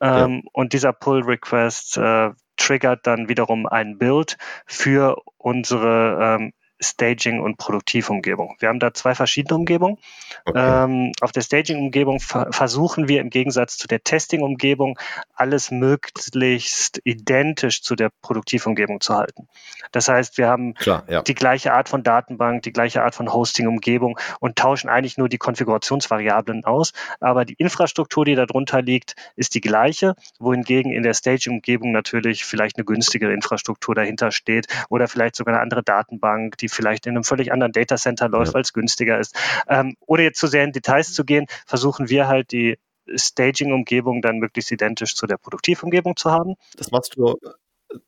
Ähm, 0.00 0.42
ja. 0.44 0.50
Und 0.52 0.72
dieser 0.72 0.92
Pull-Request 0.92 1.98
äh, 1.98 2.30
triggert 2.68 3.06
dann 3.06 3.28
wiederum 3.30 3.66
ein 3.66 3.96
Build 3.96 4.36
für 4.66 5.16
unsere 5.38 6.36
ähm, 6.38 6.52
Staging 6.80 7.40
und 7.40 7.58
Produktivumgebung. 7.58 8.56
Wir 8.60 8.68
haben 8.68 8.78
da 8.78 8.94
zwei 8.94 9.14
verschiedene 9.14 9.56
Umgebungen. 9.56 9.98
Okay. 10.44 10.84
Ähm, 10.84 11.12
auf 11.20 11.32
der 11.32 11.42
Staging-Umgebung 11.42 12.20
ver 12.20 12.48
versuchen 12.52 13.08
wir 13.08 13.20
im 13.20 13.30
Gegensatz 13.30 13.76
zu 13.76 13.88
der 13.88 14.02
Testing-Umgebung 14.04 14.98
alles 15.34 15.70
möglichst 15.70 17.00
identisch 17.04 17.82
zu 17.82 17.96
der 17.96 18.10
Produktivumgebung 18.22 19.00
zu 19.00 19.14
halten. 19.14 19.48
Das 19.92 20.08
heißt, 20.08 20.38
wir 20.38 20.48
haben 20.48 20.74
Klar, 20.74 21.04
ja. 21.08 21.22
die 21.22 21.34
gleiche 21.34 21.72
Art 21.72 21.88
von 21.88 22.02
Datenbank, 22.02 22.62
die 22.62 22.72
gleiche 22.72 23.02
Art 23.02 23.14
von 23.14 23.32
Hosting-Umgebung 23.32 24.18
und 24.40 24.56
tauschen 24.56 24.88
eigentlich 24.88 25.18
nur 25.18 25.28
die 25.28 25.38
Konfigurationsvariablen 25.38 26.64
aus. 26.64 26.92
Aber 27.20 27.44
die 27.44 27.54
Infrastruktur, 27.54 28.24
die 28.24 28.34
darunter 28.34 28.82
liegt, 28.82 29.14
ist 29.36 29.54
die 29.54 29.60
gleiche, 29.60 30.14
wohingegen 30.38 30.92
in 30.92 31.02
der 31.02 31.14
Staging-Umgebung 31.14 31.92
natürlich 31.92 32.44
vielleicht 32.44 32.76
eine 32.76 32.84
günstigere 32.84 33.32
Infrastruktur 33.32 33.94
dahinter 33.94 34.30
steht 34.30 34.66
oder 34.88 35.08
vielleicht 35.08 35.36
sogar 35.36 35.54
eine 35.54 35.62
andere 35.62 35.82
Datenbank, 35.82 36.56
die 36.58 36.67
die 36.68 36.74
vielleicht 36.74 37.06
in 37.06 37.14
einem 37.14 37.24
völlig 37.24 37.52
anderen 37.52 37.72
Datacenter 37.72 38.28
läuft, 38.28 38.48
ja. 38.48 38.54
weil 38.54 38.62
es 38.62 38.72
günstiger 38.72 39.18
ist. 39.18 39.34
Ähm, 39.68 39.96
ohne 40.06 40.22
jetzt 40.22 40.38
zu 40.38 40.46
sehr 40.46 40.64
in 40.64 40.72
Details 40.72 41.12
zu 41.12 41.24
gehen, 41.24 41.46
versuchen 41.66 42.08
wir 42.08 42.28
halt 42.28 42.52
die 42.52 42.78
Staging-Umgebung 43.14 44.20
dann 44.22 44.38
möglichst 44.38 44.70
identisch 44.70 45.14
zu 45.14 45.26
der 45.26 45.38
Produktivumgebung 45.38 46.16
zu 46.16 46.30
haben. 46.30 46.54
Das 46.76 46.90
machst 46.90 47.16
du, 47.16 47.36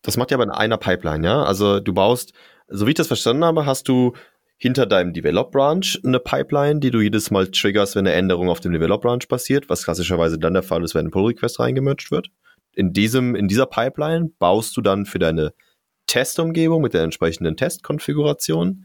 das 0.02 0.16
macht 0.16 0.30
ja 0.30 0.36
aber 0.36 0.44
in 0.44 0.50
einer 0.50 0.76
Pipeline, 0.76 1.26
ja? 1.26 1.42
Also 1.42 1.80
du 1.80 1.94
baust, 1.94 2.32
so 2.68 2.86
wie 2.86 2.90
ich 2.90 2.96
das 2.96 3.06
verstanden 3.06 3.44
habe, 3.44 3.66
hast 3.66 3.88
du 3.88 4.12
hinter 4.56 4.84
deinem 4.84 5.14
Develop 5.14 5.52
Branch 5.52 5.86
eine 6.04 6.20
Pipeline, 6.20 6.80
die 6.80 6.90
du 6.90 7.00
jedes 7.00 7.30
Mal 7.30 7.50
triggerst, 7.50 7.96
wenn 7.96 8.06
eine 8.06 8.14
Änderung 8.14 8.50
auf 8.50 8.60
dem 8.60 8.72
Develop 8.72 9.00
Branch 9.00 9.26
passiert, 9.26 9.70
was 9.70 9.84
klassischerweise 9.84 10.38
dann 10.38 10.52
der 10.52 10.62
Fall 10.62 10.84
ist, 10.84 10.94
wenn 10.94 11.06
ein 11.06 11.10
Pull 11.10 11.28
Request 11.28 11.60
reingemerged 11.60 12.10
wird. 12.10 12.28
In 12.74 12.92
diesem, 12.92 13.34
in 13.34 13.48
dieser 13.48 13.66
Pipeline 13.66 14.30
baust 14.38 14.76
du 14.76 14.82
dann 14.82 15.06
für 15.06 15.18
deine 15.18 15.54
Testumgebung 16.10 16.82
mit 16.82 16.92
der 16.92 17.02
entsprechenden 17.02 17.56
Testkonfiguration 17.56 18.84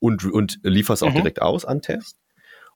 und, 0.00 0.24
und 0.24 0.58
lieferst 0.62 1.04
auch 1.04 1.10
mhm. 1.10 1.14
direkt 1.14 1.40
aus 1.40 1.64
an 1.64 1.80
Test. 1.80 2.18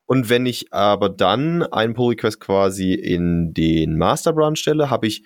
Und 0.06 0.28
wenn 0.28 0.47
ich 0.47 0.73
aber 0.73 1.09
dann 1.09 1.62
einen 1.64 1.94
Pull 1.94 2.11
Request 2.11 2.40
quasi 2.40 2.94
in 2.94 3.52
den 3.52 3.99
Master 3.99 4.32
Branch 4.32 4.56
stelle, 4.56 4.90
habe 4.90 5.06
ich 5.06 5.25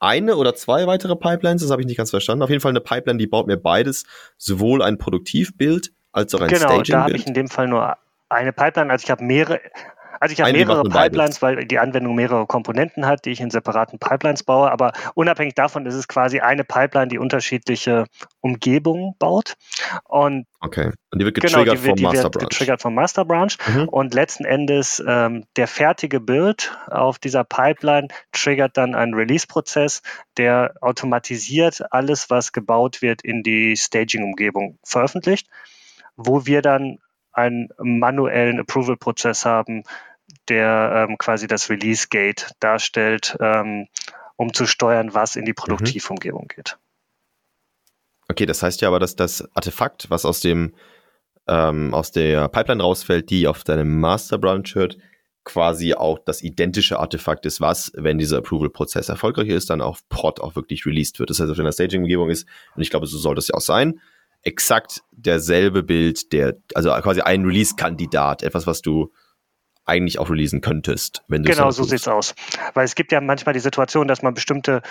eine 0.00 0.36
oder 0.36 0.54
zwei 0.54 0.86
weitere 0.86 1.16
Pipelines, 1.16 1.62
das 1.62 1.70
habe 1.70 1.82
ich 1.82 1.86
nicht 1.86 1.96
ganz 1.98 2.10
verstanden. 2.10 2.42
Auf 2.42 2.50
jeden 2.50 2.60
Fall 2.60 2.70
eine 2.70 2.80
Pipeline, 2.80 3.18
die 3.18 3.26
baut 3.26 3.46
mir 3.46 3.56
beides, 3.56 4.04
sowohl 4.36 4.82
ein 4.82 4.96
Produktivbild 4.96 5.92
als 6.12 6.34
auch 6.34 6.40
ein 6.40 6.48
genau, 6.48 6.60
Staging-Bild. 6.60 6.86
Genau, 6.86 6.98
da 6.98 7.04
habe 7.04 7.16
ich 7.16 7.26
in 7.26 7.34
dem 7.34 7.48
Fall 7.48 7.68
nur 7.68 7.96
eine 8.28 8.52
Pipeline. 8.52 8.90
Also 8.90 9.04
ich 9.04 9.10
habe 9.10 9.24
mehrere, 9.24 9.60
also 10.20 10.32
ich 10.32 10.40
habe 10.40 10.52
mehrere 10.52 10.82
Pipelines, 10.84 11.42
weil 11.42 11.64
die 11.66 11.78
Anwendung 11.78 12.14
mehrere 12.14 12.46
Komponenten 12.46 13.06
hat, 13.06 13.24
die 13.24 13.30
ich 13.30 13.40
in 13.40 13.50
separaten 13.50 13.98
Pipelines 13.98 14.42
baue. 14.42 14.70
Aber 14.70 14.92
unabhängig 15.14 15.54
davon 15.54 15.86
ist 15.86 15.94
es 15.94 16.08
quasi 16.08 16.40
eine 16.40 16.64
Pipeline, 16.64 17.08
die 17.08 17.18
unterschiedliche 17.18 18.04
Umgebungen 18.40 19.14
baut. 19.18 19.54
Und 20.04 20.46
okay. 20.60 20.92
Und 21.10 21.20
die 21.20 21.24
wird 21.24 21.34
getriggert 21.36 21.64
genau, 21.64 21.74
die 21.74 21.84
wird, 21.84 21.98
vom 21.98 22.02
Master 22.04 22.24
wird 22.24 22.32
Branch. 22.32 22.48
getriggert 22.48 22.82
vom 22.82 22.94
Master 22.94 23.24
Branch. 23.24 23.52
Mhm. 23.66 23.88
Und 23.88 24.14
letzten 24.14 24.44
Endes 24.44 25.02
ähm, 25.06 25.44
der 25.56 25.68
fertige 25.68 26.20
Build 26.20 26.76
auf 26.88 27.18
dieser 27.18 27.44
Pipeline 27.44 28.08
triggert 28.32 28.76
dann 28.76 28.94
einen 28.94 29.14
Release-Prozess, 29.14 30.02
der 30.36 30.74
automatisiert 30.80 31.82
alles, 31.90 32.30
was 32.30 32.52
gebaut 32.52 33.02
wird, 33.02 33.22
in 33.22 33.42
die 33.42 33.76
Staging-Umgebung 33.76 34.78
veröffentlicht 34.84 35.48
wo 36.18 36.44
wir 36.44 36.62
dann 36.62 36.98
einen 37.38 37.68
manuellen 37.78 38.58
Approval-Prozess 38.60 39.44
haben, 39.44 39.84
der 40.48 41.06
ähm, 41.08 41.18
quasi 41.18 41.46
das 41.46 41.70
Release-Gate 41.70 42.52
darstellt, 42.60 43.36
ähm, 43.40 43.86
um 44.36 44.52
zu 44.52 44.66
steuern, 44.66 45.14
was 45.14 45.36
in 45.36 45.44
die 45.44 45.52
mhm. 45.52 45.56
Produktivumgebung 45.56 46.42
mhm. 46.42 46.54
geht. 46.54 46.78
Okay, 48.28 48.44
das 48.44 48.62
heißt 48.62 48.80
ja 48.82 48.88
aber, 48.88 48.98
dass 48.98 49.16
das 49.16 49.48
Artefakt, 49.54 50.10
was 50.10 50.24
aus 50.24 50.40
dem 50.40 50.74
ähm, 51.46 51.94
aus 51.94 52.12
der 52.12 52.48
Pipeline 52.48 52.82
rausfällt, 52.82 53.30
die 53.30 53.48
auf 53.48 53.64
deinem 53.64 54.00
Master 54.00 54.36
Branch 54.36 54.68
hört, 54.74 54.98
quasi 55.44 55.94
auch 55.94 56.18
das 56.18 56.42
identische 56.42 56.98
Artefakt 56.98 57.46
ist, 57.46 57.62
was, 57.62 57.90
wenn 57.94 58.18
dieser 58.18 58.38
Approval-Prozess 58.38 59.08
erfolgreich 59.08 59.48
ist, 59.48 59.70
dann 59.70 59.80
auf 59.80 60.06
Prod 60.10 60.40
auch 60.40 60.56
wirklich 60.56 60.84
released 60.84 61.18
wird. 61.18 61.30
Das 61.30 61.40
heißt, 61.40 61.50
auf 61.50 61.58
einer 61.58 61.72
Staging-Umgebung 61.72 62.28
ist, 62.28 62.46
und 62.76 62.82
ich 62.82 62.90
glaube, 62.90 63.06
so 63.06 63.16
soll 63.16 63.34
das 63.34 63.48
ja 63.48 63.54
auch 63.54 63.62
sein, 63.62 63.98
exakt 64.42 65.02
derselbe 65.12 65.82
Bild, 65.82 66.32
der, 66.32 66.54
also 66.74 66.90
quasi 67.02 67.20
ein 67.20 67.44
Release-Kandidat, 67.44 68.42
etwas, 68.42 68.66
was 68.66 68.82
du 68.82 69.12
eigentlich 69.84 70.18
auch 70.18 70.30
releasen 70.30 70.60
könntest, 70.60 71.24
wenn 71.28 71.42
du 71.42 71.50
Genau, 71.50 71.70
so 71.70 71.82
sieht 71.82 72.00
es 72.00 72.08
aus. 72.08 72.34
Weil 72.74 72.84
es 72.84 72.94
gibt 72.94 73.10
ja 73.10 73.20
manchmal 73.20 73.54
die 73.54 73.60
Situation, 73.60 74.06
dass 74.06 74.22
man 74.22 74.34
bestimmte 74.34 74.82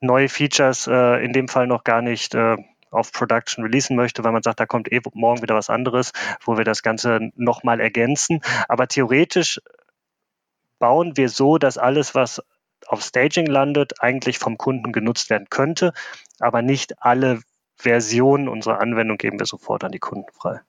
neue 0.00 0.28
Features 0.28 0.86
äh, 0.86 1.22
in 1.22 1.32
dem 1.32 1.46
Fall 1.46 1.66
noch 1.66 1.84
gar 1.84 2.00
nicht 2.00 2.34
äh, 2.34 2.56
auf 2.90 3.12
Production 3.12 3.64
releasen 3.64 3.96
möchte, 3.96 4.24
weil 4.24 4.32
man 4.32 4.42
sagt, 4.42 4.58
da 4.58 4.66
kommt 4.66 4.90
eh 4.90 5.00
morgen 5.12 5.42
wieder 5.42 5.54
was 5.54 5.70
anderes, 5.70 6.12
wo 6.42 6.56
wir 6.56 6.64
das 6.64 6.82
Ganze 6.82 7.30
nochmal 7.36 7.80
ergänzen. 7.80 8.40
Aber 8.68 8.88
theoretisch 8.88 9.60
bauen 10.78 11.16
wir 11.16 11.28
so, 11.28 11.58
dass 11.58 11.78
alles, 11.78 12.14
was 12.14 12.42
auf 12.86 13.02
Staging 13.02 13.46
landet, 13.46 14.02
eigentlich 14.02 14.38
vom 14.38 14.56
Kunden 14.56 14.90
genutzt 14.90 15.28
werden 15.28 15.48
könnte, 15.50 15.92
aber 16.40 16.62
nicht 16.62 17.02
alle 17.02 17.42
Versionen 17.82 18.48
unserer 18.48 18.80
Anwendung 18.80 19.16
geben 19.16 19.38
wir 19.38 19.46
sofort 19.46 19.84
an 19.84 19.92
die 19.92 19.98
Kunden 19.98 20.30
frei. 20.32 20.60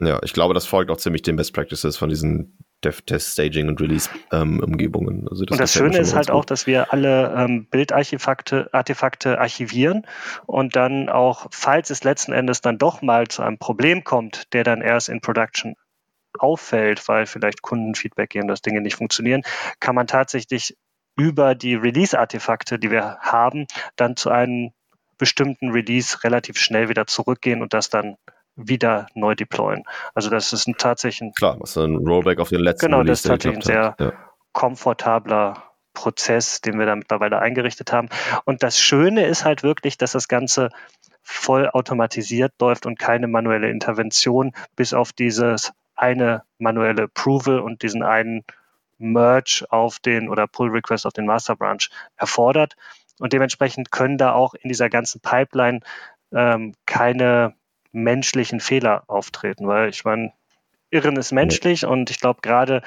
Ja, 0.00 0.20
ich 0.22 0.32
glaube, 0.32 0.54
das 0.54 0.66
folgt 0.66 0.90
auch 0.90 0.96
ziemlich 0.96 1.22
den 1.22 1.36
Best 1.36 1.52
Practices 1.52 1.96
von 1.96 2.08
diesen 2.08 2.56
Dev-Test, 2.84 3.32
Staging 3.32 3.68
und 3.68 3.80
Release-Umgebungen. 3.80 5.22
Ähm, 5.22 5.28
also 5.28 5.44
das 5.44 5.52
und 5.52 5.60
das 5.60 5.72
Schöne 5.72 5.98
ist 5.98 6.14
halt 6.14 6.28
gut. 6.28 6.36
auch, 6.36 6.44
dass 6.44 6.68
wir 6.68 6.92
alle 6.92 7.34
ähm, 7.36 7.66
Bildartefakte 7.66 8.68
Artefakte 8.72 9.40
archivieren 9.40 10.06
und 10.46 10.76
dann 10.76 11.08
auch, 11.08 11.48
falls 11.50 11.90
es 11.90 12.04
letzten 12.04 12.32
Endes 12.32 12.60
dann 12.60 12.78
doch 12.78 13.02
mal 13.02 13.26
zu 13.26 13.42
einem 13.42 13.58
Problem 13.58 14.04
kommt, 14.04 14.52
der 14.52 14.62
dann 14.62 14.80
erst 14.80 15.08
in 15.08 15.20
Production 15.20 15.74
auffällt, 16.38 17.08
weil 17.08 17.26
vielleicht 17.26 17.62
Kunden 17.62 17.96
Feedback 17.96 18.30
geben, 18.30 18.46
dass 18.46 18.62
Dinge 18.62 18.80
nicht 18.80 18.94
funktionieren, 18.94 19.42
kann 19.80 19.96
man 19.96 20.06
tatsächlich 20.06 20.76
über 21.16 21.56
die 21.56 21.74
Release-Artefakte, 21.74 22.78
die 22.78 22.92
wir 22.92 23.18
haben, 23.20 23.66
dann 23.96 24.14
zu 24.14 24.30
einem 24.30 24.70
bestimmten 25.18 25.70
Release 25.70 26.24
relativ 26.24 26.58
schnell 26.58 26.88
wieder 26.88 27.06
zurückgehen 27.06 27.62
und 27.62 27.74
das 27.74 27.90
dann 27.90 28.16
wieder 28.56 29.06
neu 29.14 29.34
deployen. 29.34 29.84
Also 30.14 30.30
das 30.30 30.52
ist 30.52 30.66
ein 30.66 30.76
tatsächlich 30.76 31.32
Klar, 31.36 31.56
was 31.60 31.76
ein 31.76 31.96
Rollback 31.96 32.40
auf 32.40 32.48
den 32.48 32.60
letzten 32.60 32.86
Genau, 32.86 32.98
Release, 32.98 33.10
das 33.12 33.20
ist 33.20 33.28
tatsächlich 33.28 33.58
ein 33.58 33.62
sehr 33.62 33.96
ja. 33.98 34.12
komfortabler 34.52 35.62
Prozess, 35.94 36.60
den 36.60 36.78
wir 36.78 36.86
da 36.86 36.96
mittlerweile 36.96 37.40
eingerichtet 37.40 37.92
haben. 37.92 38.08
Und 38.44 38.62
das 38.62 38.78
Schöne 38.78 39.26
ist 39.26 39.44
halt 39.44 39.62
wirklich, 39.62 39.98
dass 39.98 40.12
das 40.12 40.28
Ganze 40.28 40.70
voll 41.22 41.68
automatisiert 41.68 42.52
läuft 42.60 42.86
und 42.86 42.98
keine 42.98 43.26
manuelle 43.26 43.70
Intervention 43.70 44.52
bis 44.76 44.94
auf 44.94 45.12
dieses 45.12 45.72
eine 45.94 46.42
manuelle 46.58 47.04
Approval 47.04 47.60
und 47.60 47.82
diesen 47.82 48.02
einen 48.02 48.44
Merge 48.98 49.64
auf 49.70 49.98
den 49.98 50.28
oder 50.28 50.46
Pull 50.46 50.70
Request 50.70 51.06
auf 51.06 51.12
den 51.12 51.26
Master 51.26 51.56
Branch 51.56 51.82
erfordert. 52.16 52.76
Und 53.20 53.32
dementsprechend 53.32 53.90
können 53.90 54.18
da 54.18 54.32
auch 54.32 54.54
in 54.54 54.68
dieser 54.68 54.88
ganzen 54.88 55.20
Pipeline 55.20 55.80
ähm, 56.32 56.74
keine 56.86 57.54
menschlichen 57.92 58.60
Fehler 58.60 59.04
auftreten, 59.06 59.66
weil 59.66 59.88
ich 59.90 60.04
meine, 60.04 60.32
Irren 60.90 61.16
ist 61.16 61.32
menschlich 61.32 61.84
und 61.84 62.08
ich 62.08 62.18
glaube 62.18 62.40
gerade, 62.40 62.80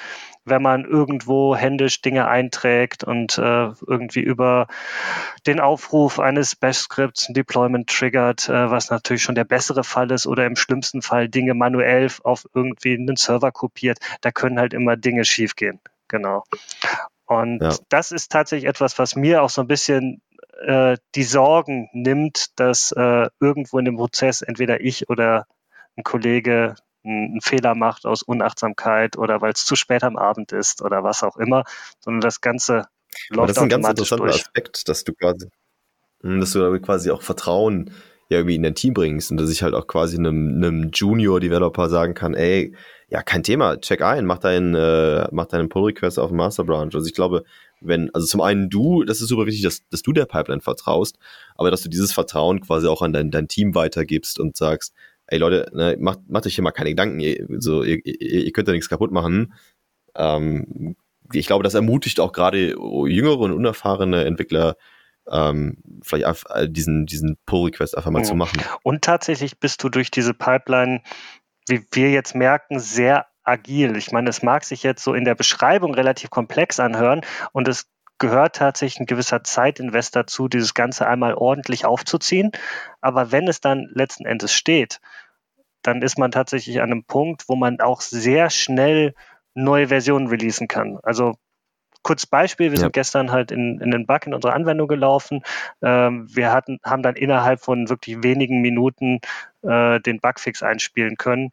wenn 0.43 0.61
man 0.61 0.85
irgendwo 0.85 1.55
händisch 1.55 2.01
Dinge 2.01 2.27
einträgt 2.27 3.03
und 3.03 3.38
äh, 3.38 3.69
irgendwie 3.85 4.21
über 4.21 4.67
den 5.45 5.59
Aufruf 5.59 6.19
eines 6.19 6.55
Bash-Skripts 6.55 7.29
ein 7.29 7.35
Deployment 7.35 7.88
triggert, 7.88 8.50
äh, 8.50 8.71
was 8.71 8.89
natürlich 8.89 9.21
schon 9.21 9.35
der 9.35 9.43
bessere 9.43 9.83
Fall 9.83 10.09
ist 10.09 10.25
oder 10.25 10.47
im 10.47 10.55
schlimmsten 10.55 11.03
Fall 11.03 11.29
Dinge 11.29 11.53
manuell 11.53 12.09
auf 12.23 12.47
irgendwie 12.55 12.95
einen 12.95 13.17
Server 13.17 13.51
kopiert, 13.51 14.00
da 14.21 14.31
können 14.31 14.57
halt 14.57 14.73
immer 14.73 14.97
Dinge 14.97 15.23
schiefgehen. 15.23 15.79
Genau. 16.07 16.43
Und 17.31 17.61
ja. 17.61 17.73
das 17.88 18.11
ist 18.11 18.29
tatsächlich 18.29 18.67
etwas, 18.67 19.00
was 19.00 19.15
mir 19.15 19.41
auch 19.41 19.50
so 19.50 19.61
ein 19.61 19.67
bisschen 19.67 20.21
äh, 20.65 20.97
die 21.15 21.23
Sorgen 21.23 21.89
nimmt, 21.93 22.59
dass 22.59 22.91
äh, 22.91 23.29
irgendwo 23.39 23.79
in 23.79 23.85
dem 23.85 23.95
Prozess 23.95 24.41
entweder 24.41 24.81
ich 24.81 25.09
oder 25.09 25.47
ein 25.95 26.03
Kollege 26.03 26.75
einen 27.05 27.39
Fehler 27.39 27.73
macht 27.73 28.05
aus 28.05 28.21
Unachtsamkeit 28.21 29.17
oder 29.17 29.39
weil 29.39 29.53
es 29.53 29.63
zu 29.63 29.77
spät 29.77 30.03
am 30.03 30.17
Abend 30.17 30.51
ist 30.51 30.81
oder 30.81 31.05
was 31.05 31.23
auch 31.23 31.38
immer, 31.38 31.63
sondern 32.01 32.19
das 32.19 32.41
Ganze 32.41 32.88
läuft 33.29 33.51
Das 33.51 33.57
ist 33.57 33.63
ein 33.63 33.69
ganz 33.69 33.88
interessanter 33.88 34.25
durch. 34.25 34.41
Aspekt, 34.41 34.89
dass 34.89 35.05
du 35.05 35.13
quasi, 35.13 35.48
hm, 36.24 36.41
dass 36.41 36.51
du 36.51 36.81
quasi 36.81 37.11
auch 37.11 37.22
Vertrauen 37.22 37.94
ja 38.31 38.37
irgendwie 38.37 38.55
in 38.55 38.63
dein 38.63 38.75
Team 38.75 38.94
bringst 38.94 39.29
und 39.29 39.37
dass 39.37 39.51
ich 39.51 39.61
halt 39.61 39.74
auch 39.74 39.87
quasi 39.87 40.17
einem, 40.17 40.55
einem 40.55 40.89
Junior-Developer 40.94 41.89
sagen 41.89 42.13
kann, 42.13 42.33
ey, 42.33 42.74
ja, 43.09 43.22
kein 43.22 43.44
Thema, 43.44 43.79
check 43.79 44.01
ein, 44.01 44.25
mach 44.25 44.37
deinen, 44.37 44.74
äh, 44.74 45.27
mach 45.31 45.48
deinen 45.48 45.67
Pull-Request 45.67 46.17
auf 46.17 46.29
dem 46.29 46.37
Master 46.37 46.63
Branch. 46.63 46.89
Also 46.94 47.05
ich 47.05 47.13
glaube, 47.13 47.44
wenn, 47.81 48.09
also 48.13 48.25
zum 48.25 48.39
einen 48.39 48.70
du, 48.70 49.03
das 49.03 49.20
ist 49.20 49.27
super 49.27 49.46
wichtig, 49.46 49.63
dass, 49.63 49.85
dass 49.89 50.01
du 50.01 50.13
der 50.13 50.25
Pipeline 50.25 50.61
vertraust, 50.61 51.17
aber 51.55 51.72
dass 51.72 51.81
du 51.81 51.89
dieses 51.89 52.13
Vertrauen 52.13 52.61
quasi 52.61 52.87
auch 52.87 53.01
an 53.01 53.11
dein, 53.11 53.31
dein 53.31 53.50
Team 53.50 53.75
weitergibst 53.75 54.39
und 54.39 54.55
sagst, 54.55 54.94
ey 55.27 55.37
Leute, 55.37 55.70
ne, 55.74 55.98
macht, 56.00 56.22
macht 56.29 56.46
euch 56.46 56.55
hier 56.55 56.63
mal 56.63 56.72
keine 56.72 56.91
Gedanken, 56.91 57.20
ihr, 57.20 57.46
so, 57.57 57.83
ihr, 57.83 58.00
ihr, 58.05 58.51
könnt 58.53 58.70
da 58.70 58.72
nichts 58.72 58.89
kaputt 58.89 59.11
machen. 59.11 59.53
Ähm, 60.15 60.96
ich 61.33 61.48
glaube, 61.48 61.63
das 61.63 61.74
ermutigt 61.74 62.22
auch 62.22 62.31
gerade 62.31 62.75
jüngere 63.07 63.39
und 63.39 63.51
unerfahrene 63.51 64.24
Entwickler, 64.24 64.77
ähm, 65.31 65.77
vielleicht 66.03 66.46
äh, 66.50 66.70
diesen, 66.70 67.05
diesen 67.05 67.37
Pull-Request 67.46 67.98
einfach 67.98 68.11
mal 68.11 68.20
ja. 68.20 68.25
zu 68.25 68.35
machen. 68.35 68.61
Und 68.83 69.03
tatsächlich 69.03 69.59
bist 69.59 69.83
du 69.83 69.89
durch 69.89 70.11
diese 70.11 70.33
Pipeline 70.33 71.01
wie 71.67 71.85
wir 71.91 72.11
jetzt 72.11 72.35
merken, 72.35 72.79
sehr 72.79 73.27
agil. 73.44 73.98
Ich 73.98 74.11
meine, 74.11 74.29
es 74.29 74.44
mag 74.44 74.63
sich 74.63 74.83
jetzt 74.83 75.03
so 75.03 75.13
in 75.13 75.25
der 75.25 75.35
Beschreibung 75.35 75.94
relativ 75.94 76.29
komplex 76.29 76.79
anhören 76.79 77.22
und 77.53 77.67
es 77.67 77.89
gehört 78.20 78.55
tatsächlich 78.55 79.00
ein 79.00 79.05
gewisser 79.07 79.44
Zeitinvest 79.44 80.15
dazu, 80.15 80.48
dieses 80.48 80.75
Ganze 80.75 81.07
einmal 81.07 81.33
ordentlich 81.33 81.85
aufzuziehen. 81.85 82.51
Aber 83.00 83.31
wenn 83.31 83.48
es 83.48 83.61
dann 83.61 83.89
letzten 83.94 84.25
Endes 84.25 84.53
steht, 84.53 85.00
dann 85.81 86.03
ist 86.03 86.20
man 86.20 86.29
tatsächlich 86.29 86.81
an 86.81 86.91
einem 86.91 87.03
Punkt, 87.03 87.46
wo 87.48 87.55
man 87.55 87.79
auch 87.79 88.01
sehr 88.01 88.51
schnell 88.51 89.15
neue 89.55 89.87
Versionen 89.87 90.27
releasen 90.27 90.67
kann. 90.67 91.00
Also 91.01 91.33
kurz 92.03 92.25
Beispiel, 92.25 92.72
wir 92.72 92.77
ja. 92.77 92.81
sind 92.81 92.94
gestern 92.94 93.31
halt 93.31 93.51
in, 93.51 93.79
in 93.79 93.92
den 93.92 94.05
Bug 94.05 94.25
in 94.25 94.33
unserer 94.33 94.53
Anwendung 94.53 94.87
gelaufen. 94.87 95.44
Ähm, 95.81 96.27
wir 96.33 96.51
hatten, 96.51 96.79
haben 96.83 97.03
dann 97.03 97.16
innerhalb 97.16 97.61
von 97.61 97.90
wirklich 97.90 98.24
wenigen 98.24 98.61
Minuten 98.61 99.20
äh, 99.61 100.00
den 100.00 100.20
Bugfix 100.20 100.64
einspielen 100.64 101.18
können, 101.18 101.50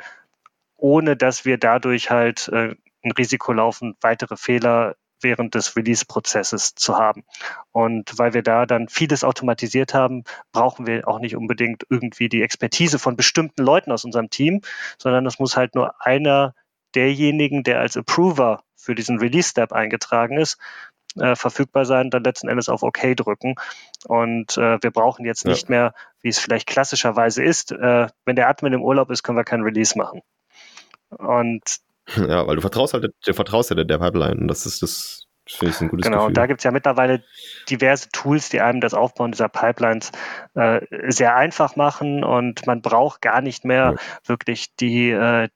ohne 0.77 1.17
dass 1.17 1.45
wir 1.45 1.59
dadurch 1.59 2.11
halt 2.11 2.49
äh, 2.49 2.75
ein 3.05 3.13
Risiko 3.13 3.53
laufen, 3.53 3.97
weitere 4.01 4.37
Fehler 4.37 4.97
während 5.21 5.55
des 5.55 5.77
Release-Prozesses 5.77 6.75
zu 6.75 6.97
haben. 6.97 7.25
Und 7.73 8.19
weil 8.19 8.35
wir 8.35 8.43
da 8.43 8.67
dann 8.67 8.89
vieles 8.89 9.25
automatisiert 9.25 9.95
haben, 9.95 10.25
brauchen 10.53 10.87
wir 10.87 11.09
auch 11.09 11.19
nicht 11.19 11.37
unbedingt 11.37 11.85
irgendwie 11.91 12.29
die 12.29 12.43
Expertise 12.43 12.99
von 12.99 13.17
bestimmten 13.17 13.63
Leuten 13.63 13.91
aus 13.91 14.05
unserem 14.05 14.31
Team, 14.31 14.61
sondern 14.97 15.27
es 15.27 15.39
muss 15.39 15.57
halt 15.57 15.75
nur 15.75 15.95
einer 16.05 16.55
derjenigen, 16.95 17.63
der 17.63 17.81
als 17.81 17.97
Approver 17.97 18.63
für 18.77 18.95
diesen 18.95 19.19
Release-Step 19.19 19.73
eingetragen 19.73 20.39
ist, 20.39 20.59
äh, 21.17 21.37
verfügbar 21.37 21.85
sein, 21.85 22.11
dann 22.11 22.25
letzten 22.25 22.49
Endes 22.49 22.69
auf 22.69 22.83
OK 22.83 23.17
drücken. 23.17 23.55
Und 24.07 24.57
äh, 24.57 24.79
wir 24.81 24.91
brauchen 24.91 25.25
jetzt 25.25 25.45
ja. 25.45 25.51
nicht 25.51 25.69
mehr, 25.69 25.95
wie 26.21 26.29
es 26.29 26.39
vielleicht 26.39 26.67
klassischerweise 26.67 27.43
ist, 27.43 27.73
äh, 27.73 28.09
wenn 28.25 28.37
der 28.37 28.49
Admin 28.49 28.73
im 28.73 28.83
Urlaub 28.83 29.11
ist, 29.11 29.23
können 29.23 29.39
wir 29.39 29.45
kein 29.45 29.63
Release 29.63 29.97
machen. 29.97 30.23
Und 31.11 31.63
ja, 32.17 32.47
weil 32.47 32.57
du 32.57 32.61
vertraust 32.61 32.95
halt, 32.95 33.13
du 33.25 33.33
vertraust 33.33 33.71
ja 33.71 33.77
der, 33.77 33.99
Pipeline 33.99 34.41
und 34.41 34.49
das 34.49 34.67
ist 34.67 34.83
das, 34.83 35.27
das 35.45 35.55
finde 35.55 35.75
ich 35.75 35.81
ein 35.81 35.89
gutes 35.89 36.05
Genau, 36.05 36.21
Gefühl. 36.21 36.35
da 36.35 36.47
gibt 36.47 36.61
es 36.61 36.65
ja 36.65 36.71
mittlerweile 36.71 37.23
diverse 37.69 38.09
Tools, 38.11 38.49
die 38.49 38.61
einem 38.61 38.81
das 38.81 38.95
Aufbauen 38.95 39.33
dieser 39.33 39.49
Pipelines 39.49 40.13
äh, 40.55 40.81
sehr 41.09 41.37
einfach 41.37 41.77
machen 41.77 42.25
und 42.25 42.67
man 42.67 42.81
braucht 42.81 43.21
gar 43.21 43.41
nicht 43.41 43.65
mehr 43.65 43.95
ja. 43.95 43.97
wirklich 44.25 44.75
die, 44.77 45.11
äh, 45.11 45.49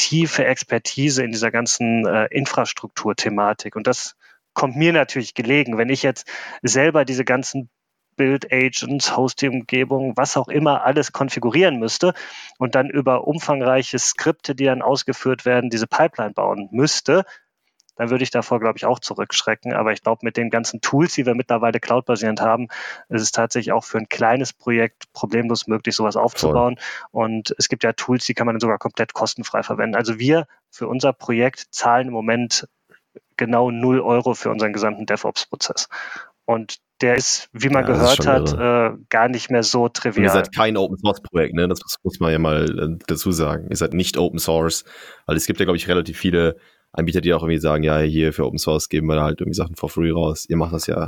tiefe 0.00 0.46
Expertise 0.46 1.22
in 1.22 1.30
dieser 1.30 1.50
ganzen 1.50 2.06
äh, 2.06 2.26
Infrastrukturthematik. 2.30 3.76
Und 3.76 3.86
das 3.86 4.16
kommt 4.54 4.76
mir 4.76 4.94
natürlich 4.94 5.34
gelegen. 5.34 5.76
Wenn 5.76 5.90
ich 5.90 6.02
jetzt 6.02 6.26
selber 6.62 7.04
diese 7.04 7.26
ganzen 7.26 7.68
Build 8.16 8.50
Agents, 8.50 9.14
Hosting-Umgebung, 9.16 10.16
was 10.16 10.38
auch 10.38 10.48
immer 10.48 10.84
alles 10.84 11.12
konfigurieren 11.12 11.78
müsste 11.78 12.14
und 12.58 12.74
dann 12.74 12.88
über 12.88 13.26
umfangreiche 13.26 13.98
Skripte, 13.98 14.54
die 14.54 14.64
dann 14.64 14.82
ausgeführt 14.82 15.44
werden, 15.44 15.70
diese 15.70 15.86
Pipeline 15.86 16.32
bauen 16.32 16.68
müsste, 16.72 17.24
dann 17.96 18.10
würde 18.10 18.24
ich 18.24 18.30
davor, 18.30 18.60
glaube 18.60 18.78
ich, 18.78 18.86
auch 18.86 18.98
zurückschrecken. 18.98 19.72
Aber 19.72 19.92
ich 19.92 20.02
glaube, 20.02 20.20
mit 20.22 20.36
den 20.36 20.50
ganzen 20.50 20.80
Tools, 20.80 21.14
die 21.14 21.26
wir 21.26 21.34
mittlerweile 21.34 21.80
cloud-basierend 21.80 22.40
haben, 22.40 22.68
ist 23.08 23.22
es 23.22 23.32
tatsächlich 23.32 23.72
auch 23.72 23.84
für 23.84 23.98
ein 23.98 24.08
kleines 24.08 24.52
Projekt 24.52 25.12
problemlos 25.12 25.66
möglich, 25.66 25.94
sowas 25.94 26.16
aufzubauen. 26.16 26.76
Voll. 27.10 27.22
Und 27.24 27.54
es 27.58 27.68
gibt 27.68 27.84
ja 27.84 27.92
Tools, 27.92 28.24
die 28.24 28.34
kann 28.34 28.46
man 28.46 28.60
sogar 28.60 28.78
komplett 28.78 29.12
kostenfrei 29.12 29.62
verwenden. 29.62 29.96
Also 29.96 30.18
wir 30.18 30.46
für 30.70 30.88
unser 30.88 31.12
Projekt 31.12 31.66
zahlen 31.70 32.08
im 32.08 32.14
Moment 32.14 32.68
genau 33.36 33.70
0 33.70 34.00
Euro 34.00 34.34
für 34.34 34.50
unseren 34.50 34.72
gesamten 34.72 35.06
DevOps-Prozess. 35.06 35.88
Und 36.44 36.78
der 37.00 37.16
ist, 37.16 37.48
wie 37.52 37.70
man 37.70 37.86
ja, 37.86 37.92
gehört 37.92 38.26
hat, 38.26 38.52
äh, 38.52 38.96
gar 39.08 39.28
nicht 39.28 39.50
mehr 39.50 39.62
so 39.62 39.88
trivial. 39.88 40.24
ihr 40.24 40.30
seid 40.30 40.54
kein 40.54 40.76
Open 40.76 40.98
Source 40.98 41.22
Projekt, 41.22 41.54
ne? 41.54 41.66
Das 41.68 41.80
muss 42.02 42.20
man 42.20 42.32
ja 42.32 42.38
mal 42.38 42.64
äh, 42.78 43.04
dazu 43.06 43.32
sagen. 43.32 43.68
Ihr 43.70 43.76
seid 43.76 43.94
nicht 43.94 44.18
Open 44.18 44.38
Source, 44.38 44.84
weil 45.26 45.36
es 45.36 45.46
gibt 45.46 45.60
ja, 45.60 45.64
glaube 45.64 45.76
ich, 45.76 45.88
relativ 45.88 46.18
viele 46.18 46.56
Anbieter, 46.92 47.20
die 47.20 47.32
auch 47.34 47.42
irgendwie 47.42 47.60
sagen, 47.60 47.82
ja, 47.82 47.98
hier 47.98 48.32
für 48.32 48.46
Open 48.46 48.58
Source 48.58 48.88
geben 48.88 49.06
wir 49.06 49.16
da 49.16 49.22
halt 49.22 49.40
irgendwie 49.40 49.56
Sachen 49.56 49.76
for 49.76 49.88
free 49.88 50.10
raus. 50.10 50.46
Ihr 50.48 50.56
macht 50.56 50.72
das 50.72 50.86
ja, 50.86 51.06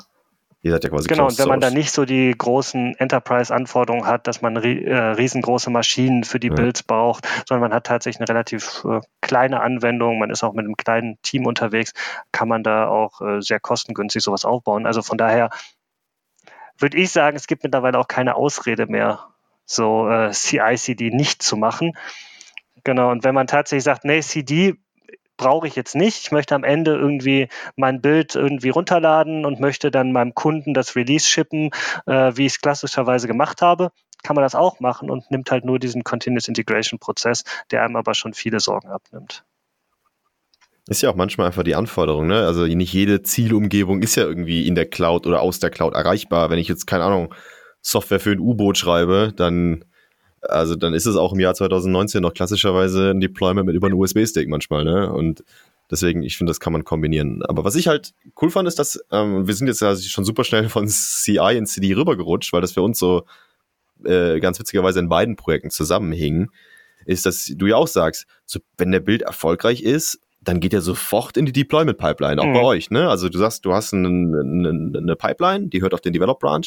ihr 0.63 0.71
seid 0.71 0.85
ja 0.85 0.91
quasi 0.91 1.09
Genau, 1.09 1.27
und 1.27 1.39
wenn 1.39 1.49
man 1.49 1.61
da 1.61 1.71
nicht 1.71 1.91
so 1.91 2.05
die 2.05 2.33
großen 2.37 2.95
Enterprise-Anforderungen 2.97 4.07
hat, 4.07 4.27
dass 4.27 4.43
man 4.43 4.57
äh, 4.57 4.97
riesengroße 4.97 5.71
Maschinen 5.71 6.23
für 6.23 6.39
die 6.39 6.49
ja. 6.49 6.55
Builds 6.55 6.85
braucht, 6.85 7.27
sondern 7.49 7.69
man 7.69 7.75
hat 7.75 7.87
tatsächlich 7.87 8.21
eine 8.21 8.29
relativ 8.29 8.85
äh, 8.85 9.01
kleine 9.21 9.61
Anwendung, 9.61 10.19
man 10.19 10.31
ist 10.31 10.45
auch 10.45 10.53
mit 10.53 10.65
einem 10.65 10.77
kleinen 10.77 11.21
Team 11.23 11.47
unterwegs, 11.47 11.93
kann 12.31 12.49
man 12.49 12.63
da 12.63 12.87
auch 12.87 13.21
äh, 13.21 13.41
sehr 13.41 13.59
kostengünstig 13.59 14.23
sowas 14.23 14.45
aufbauen. 14.45 14.87
Also 14.87 15.03
von 15.03 15.19
daher 15.19 15.51
würde 16.79 16.97
ich 16.97 17.11
sagen, 17.11 17.37
es 17.37 17.47
gibt 17.47 17.65
mittlerweile 17.65 17.99
auch 17.99 18.09
keine 18.09 18.37
Ausrede 18.37 18.87
mehr, 18.87 19.27
so 19.65 20.09
äh, 20.09 20.31
CI-CD 20.31 21.11
nicht 21.11 21.43
zu 21.43 21.57
machen. 21.57 21.93
Genau, 22.85 23.11
und 23.11 23.25
wenn 23.25 23.35
man 23.35 23.47
tatsächlich 23.47 23.85
sagt, 23.85 24.05
nee, 24.05 24.21
CD 24.21 24.75
brauche 25.37 25.67
ich 25.67 25.77
jetzt 25.77 25.95
nicht. 25.95 26.23
Ich 26.23 26.33
möchte 26.33 26.55
am 26.55 26.65
Ende 26.65 26.95
irgendwie 26.95 27.49
mein 27.77 28.01
Bild 28.01 28.35
irgendwie 28.35 28.71
runterladen 28.71 29.45
und 29.45 29.61
möchte 29.61 29.91
dann 29.91 30.13
meinem 30.13 30.35
Kunden 30.35 30.75
das 30.75 30.97
Release 30.97 31.29
shippen, 31.29 31.71
äh, 32.07 32.33
wie 32.35 32.47
ich 32.47 32.53
es 32.53 32.61
klassischerweise 32.61 33.27
gemacht 33.27 33.63
habe. 33.63 33.91
Kann 34.23 34.37
man 34.37 34.45
das 34.45 34.55
auch 34.55 34.79
machen 34.79 35.11
und 35.11 35.31
nimmt 35.31 35.51
halt 35.51 35.65
nur 35.65 35.79
diesen 35.79 36.05
Continuous 36.05 36.49
Integration 36.49 36.99
Prozess, 36.99 37.45
der 37.71 37.83
einem 37.83 37.97
aber 37.97 38.15
schon 38.15 38.35
viele 38.35 38.61
Sorgen 38.61 38.89
abnimmt. 38.89 39.45
Ist 40.89 41.03
ja 41.03 41.11
auch 41.11 41.15
manchmal 41.15 41.47
einfach 41.47 41.63
die 41.63 41.77
Anforderung, 41.77 42.27
ne? 42.27 42.45
Also 42.45 42.67
nicht 42.67 42.93
jede 42.93 43.23
Zielumgebung 43.23 44.03
ist 44.03 44.17
ja 44.17 44.25
irgendwie 44.25 44.67
in 44.67 44.75
der 44.75 44.87
Cloud 44.87 45.27
oder 45.27 45.41
aus 45.41 45.61
der 45.61 45.71
Cloud 45.71 45.95
erreichbar. 45.95 46.51
Wenn 46.51 46.59
ich 46.59 46.69
jetzt, 46.69 46.87
keine 46.87 47.05
Ahnung, 47.05 47.35
Software 47.81 48.21
für 48.21 48.33
ein 48.33 48.41
U-Boot 48.41 48.79
schreibe, 48.79 49.33
dann 49.37 49.85
also 50.43 50.75
dann 50.75 50.95
ist 50.95 51.07
es 51.07 51.17
auch 51.17 51.33
im 51.33 51.41
Jahr 51.41 51.55
2019 51.55 52.23
noch 52.23 52.35
klassischerweise 52.35 53.11
ein 53.11 53.21
Deployment 53.21 53.67
mit 53.67 53.77
über 53.77 53.87
einem 53.87 53.99
USB-Stick 53.99 54.49
manchmal, 54.49 54.85
ne? 54.85 55.13
Und 55.13 55.45
deswegen, 55.91 56.23
ich 56.23 56.37
finde, 56.37 56.51
das 56.51 56.61
kann 56.61 56.73
man 56.73 56.85
kombinieren. 56.85 57.43
Aber 57.45 57.65
was 57.65 57.77
ich 57.77 57.87
halt 57.87 58.13
cool 58.41 58.51
fand, 58.51 58.67
ist, 58.67 58.79
dass 58.79 59.03
ähm, 59.11 59.47
wir 59.47 59.55
sind 59.55 59.69
jetzt 59.69 59.83
also 59.83 60.03
schon 60.09 60.25
super 60.25 60.45
schnell 60.45 60.69
von 60.69 60.89
CI 60.89 61.57
in 61.57 61.67
CD 61.67 61.95
rübergerutscht, 61.95 62.53
weil 62.53 62.61
das 62.61 62.73
für 62.73 62.83
uns 62.83 62.99
so 62.99 63.25
äh, 64.05 64.41
ganz 64.41 64.59
witzigerweise 64.59 64.99
in 64.99 65.09
beiden 65.09 65.37
Projekten 65.37 65.71
zusammenhing, 65.71 66.51
ist, 67.05 67.27
dass 67.27 67.47
du 67.47 67.67
ja 67.67 67.77
auch 67.77 67.89
sagst, 67.89 68.27
so, 68.45 68.61
wenn 68.79 68.93
der 68.93 69.01
Bild 69.01 69.23
erfolgreich 69.23 69.83
ist, 69.83 70.21
dann 70.41 70.59
geht 70.59 70.75
er 70.75 70.83
sofort 70.83 71.37
in 71.37 71.47
die 71.47 71.53
Deployment 71.53 71.99
Pipeline, 71.99 72.41
auch 72.41 72.47
mhm. 72.47 72.55
bei 72.55 72.63
euch, 72.63 72.91
ne? 72.91 73.09
Also 73.09 73.29
du 73.29 73.39
sagst, 73.39 73.65
du 73.65 73.73
hast 73.73 73.95
eine, 73.95 74.09
eine, 74.09 74.99
eine 74.99 75.17
Pipeline, 75.17 75.69
die 75.69 75.83
hört 75.83 75.95
auf 75.95 76.01
den 76.01 76.13
Develop 76.13 76.41
Branch 76.41 76.67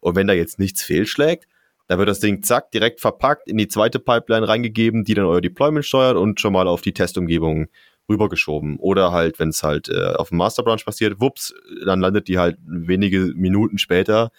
und 0.00 0.16
wenn 0.16 0.26
da 0.26 0.32
jetzt 0.32 0.58
nichts 0.58 0.82
fehlschlägt, 0.82 1.46
da 1.90 1.98
wird 1.98 2.08
das 2.08 2.20
Ding 2.20 2.44
zack 2.44 2.70
direkt 2.70 3.00
verpackt 3.00 3.48
in 3.48 3.56
die 3.56 3.66
zweite 3.66 3.98
Pipeline 3.98 4.46
reingegeben, 4.46 5.02
die 5.02 5.14
dann 5.14 5.24
euer 5.24 5.40
Deployment 5.40 5.84
steuert 5.84 6.16
und 6.16 6.38
schon 6.38 6.52
mal 6.52 6.68
auf 6.68 6.82
die 6.82 6.92
Testumgebung 6.92 7.66
rübergeschoben. 8.08 8.76
Oder 8.78 9.10
halt, 9.10 9.40
wenn 9.40 9.48
es 9.48 9.64
halt 9.64 9.88
äh, 9.88 10.12
auf 10.14 10.28
dem 10.28 10.38
Master 10.38 10.62
Branch 10.62 10.84
passiert, 10.84 11.20
wups, 11.20 11.52
dann 11.84 11.98
landet 11.98 12.28
die 12.28 12.38
halt 12.38 12.58
wenige 12.64 13.32
Minuten 13.34 13.76
später 13.76 14.30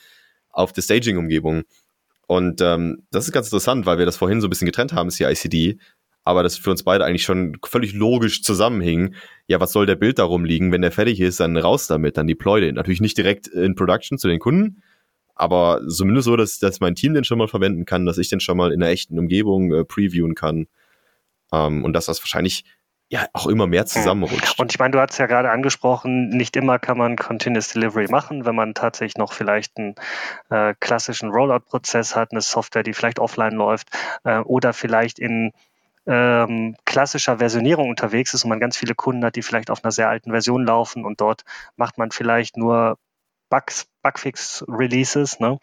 auf 0.50 0.72
der 0.72 0.82
Staging-Umgebung. 0.82 1.64
Und 2.26 2.62
ähm, 2.62 3.04
das 3.12 3.26
ist 3.26 3.34
ganz 3.34 3.48
interessant, 3.48 3.86
weil 3.86 3.98
wir 3.98 4.06
das 4.06 4.16
vorhin 4.16 4.40
so 4.40 4.48
ein 4.48 4.50
bisschen 4.50 4.68
getrennt 4.68 4.94
haben, 4.94 5.12
CICD, 5.12 5.78
aber 6.24 6.44
das 6.44 6.56
für 6.58 6.72
uns 6.72 6.84
beide 6.84 7.04
eigentlich 7.04 7.24
schon 7.24 7.58
völlig 7.66 7.92
logisch 7.92 8.44
zusammenhing. 8.44 9.14
Ja, 9.48 9.60
was 9.60 9.74
soll 9.74 9.86
der 9.86 9.96
Bild 9.96 10.20
darum 10.20 10.46
liegen? 10.46 10.72
Wenn 10.72 10.84
der 10.84 10.94
fertig 10.94 11.20
ist, 11.20 11.42
dann 11.42 11.58
raus 11.58 11.88
damit, 11.88 12.16
dann 12.16 12.28
deploy 12.28 12.62
den. 12.62 12.76
Natürlich 12.76 13.02
nicht 13.02 13.18
direkt 13.18 13.48
in 13.48 13.76
Production 13.76 14.18
zu 14.18 14.30
den 14.30 14.40
Kunden, 14.40 14.82
aber 15.36 15.82
zumindest 15.88 16.26
so, 16.26 16.36
dass, 16.36 16.60
dass 16.60 16.80
mein 16.80 16.96
Team 16.96 17.14
den 17.14 17.24
schon 17.24 17.38
mal 17.38 17.48
verwenden 17.48 17.86
kann, 17.86 18.06
dass 18.06 18.18
ich 18.18 18.30
den 18.30 18.40
schon 18.40 18.58
mal 18.58 18.72
in 18.72 18.82
einer 18.82 18.92
echten 18.92 19.18
Umgebung 19.20 19.74
äh, 19.74 19.86
previewen 19.86 20.36
kann. 20.36 20.68
Ähm, 21.52 21.84
und 21.84 21.94
dass 21.94 22.06
das 22.06 22.22
wahrscheinlich 22.22 22.64
ja 23.12 23.26
auch 23.34 23.48
immer 23.48 23.68
mehr 23.68 23.86
zusammenrutscht. 23.86 24.58
Und 24.58 24.72
ich 24.72 24.80
meine, 24.80 24.92
du 24.92 25.00
hast 25.00 25.18
ja 25.18 25.26
gerade 25.26 25.52
angesprochen, 25.52 26.30
nicht 26.30 26.56
immer 26.56 26.80
kann 26.80 26.98
man 26.98 27.18
Continuous 27.18 27.68
Delivery 27.68 28.08
machen, 28.10 28.46
wenn 28.46 28.56
man 28.56 28.74
tatsächlich 28.74 29.18
noch 29.18 29.34
vielleicht 29.34 29.78
einen 29.78 29.96
äh, 30.50 30.74
klassischen 30.80 31.30
Rollout-Prozess 31.30 32.16
hat, 32.16 32.32
eine 32.32 32.40
Software, 32.40 32.84
die 32.84 32.94
vielleicht 32.94 33.20
offline 33.20 33.54
läuft 33.54 33.90
äh, 34.24 34.40
oder 34.40 34.72
vielleicht 34.72 35.20
in 35.20 35.52
ähm, 36.08 36.78
klassischer 36.86 37.40
Versionierung 37.40 37.90
unterwegs 37.90 38.34
ist 38.34 38.46
und 38.46 38.50
man 38.50 38.62
ganz 38.62 38.78
viele 38.78 38.96
Kunden 38.96 39.26
hat, 39.26 39.36
die 39.36 39.42
vielleicht 39.42 39.70
auf 39.70 39.84
einer 39.84 39.92
sehr 39.92 40.10
alten 40.10 40.32
Version 40.32 40.66
laufen 40.66 41.04
und 41.04 41.20
dort 41.20 41.44
macht 41.76 41.98
man 41.98 42.12
vielleicht 42.12 42.56
nur 42.56 42.98
Bugs, 43.52 43.86
Bugfix-Releases. 44.02 45.40
Ne? 45.40 45.60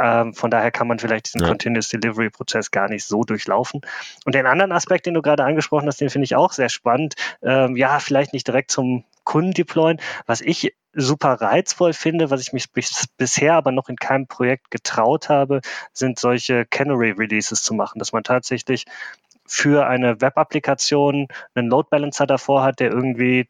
Ähm, 0.00 0.34
von 0.34 0.50
daher 0.50 0.70
kann 0.70 0.86
man 0.86 1.00
vielleicht 1.00 1.26
diesen 1.26 1.40
ja. 1.40 1.48
Continuous 1.48 1.88
Delivery-Prozess 1.88 2.70
gar 2.70 2.88
nicht 2.88 3.04
so 3.04 3.24
durchlaufen. 3.24 3.80
Und 4.24 4.34
den 4.34 4.46
anderen 4.46 4.70
Aspekt, 4.70 5.06
den 5.06 5.14
du 5.14 5.22
gerade 5.22 5.44
angesprochen 5.44 5.88
hast, 5.88 6.00
den 6.00 6.10
finde 6.10 6.26
ich 6.26 6.36
auch 6.36 6.52
sehr 6.52 6.68
spannend. 6.68 7.14
Ähm, 7.42 7.76
ja, 7.76 7.98
vielleicht 7.98 8.34
nicht 8.34 8.46
direkt 8.46 8.70
zum 8.70 9.04
Kunden 9.24 9.52
deployen. 9.52 10.00
Was 10.26 10.42
ich 10.42 10.76
super 10.92 11.40
reizvoll 11.40 11.94
finde, 11.94 12.30
was 12.30 12.42
ich 12.42 12.52
mich 12.52 12.70
bis, 12.70 13.06
bisher 13.16 13.54
aber 13.54 13.72
noch 13.72 13.88
in 13.88 13.96
keinem 13.96 14.26
Projekt 14.26 14.70
getraut 14.70 15.30
habe, 15.30 15.62
sind 15.92 16.18
solche 16.18 16.66
Canary-Releases 16.66 17.62
zu 17.62 17.72
machen, 17.72 17.98
dass 17.98 18.12
man 18.12 18.24
tatsächlich 18.24 18.84
für 19.46 19.86
eine 19.86 20.20
Web-Applikation 20.20 21.28
einen 21.54 21.68
Load 21.68 21.88
Balancer 21.90 22.26
davor 22.26 22.62
hat, 22.62 22.78
der 22.78 22.90
irgendwie 22.90 23.48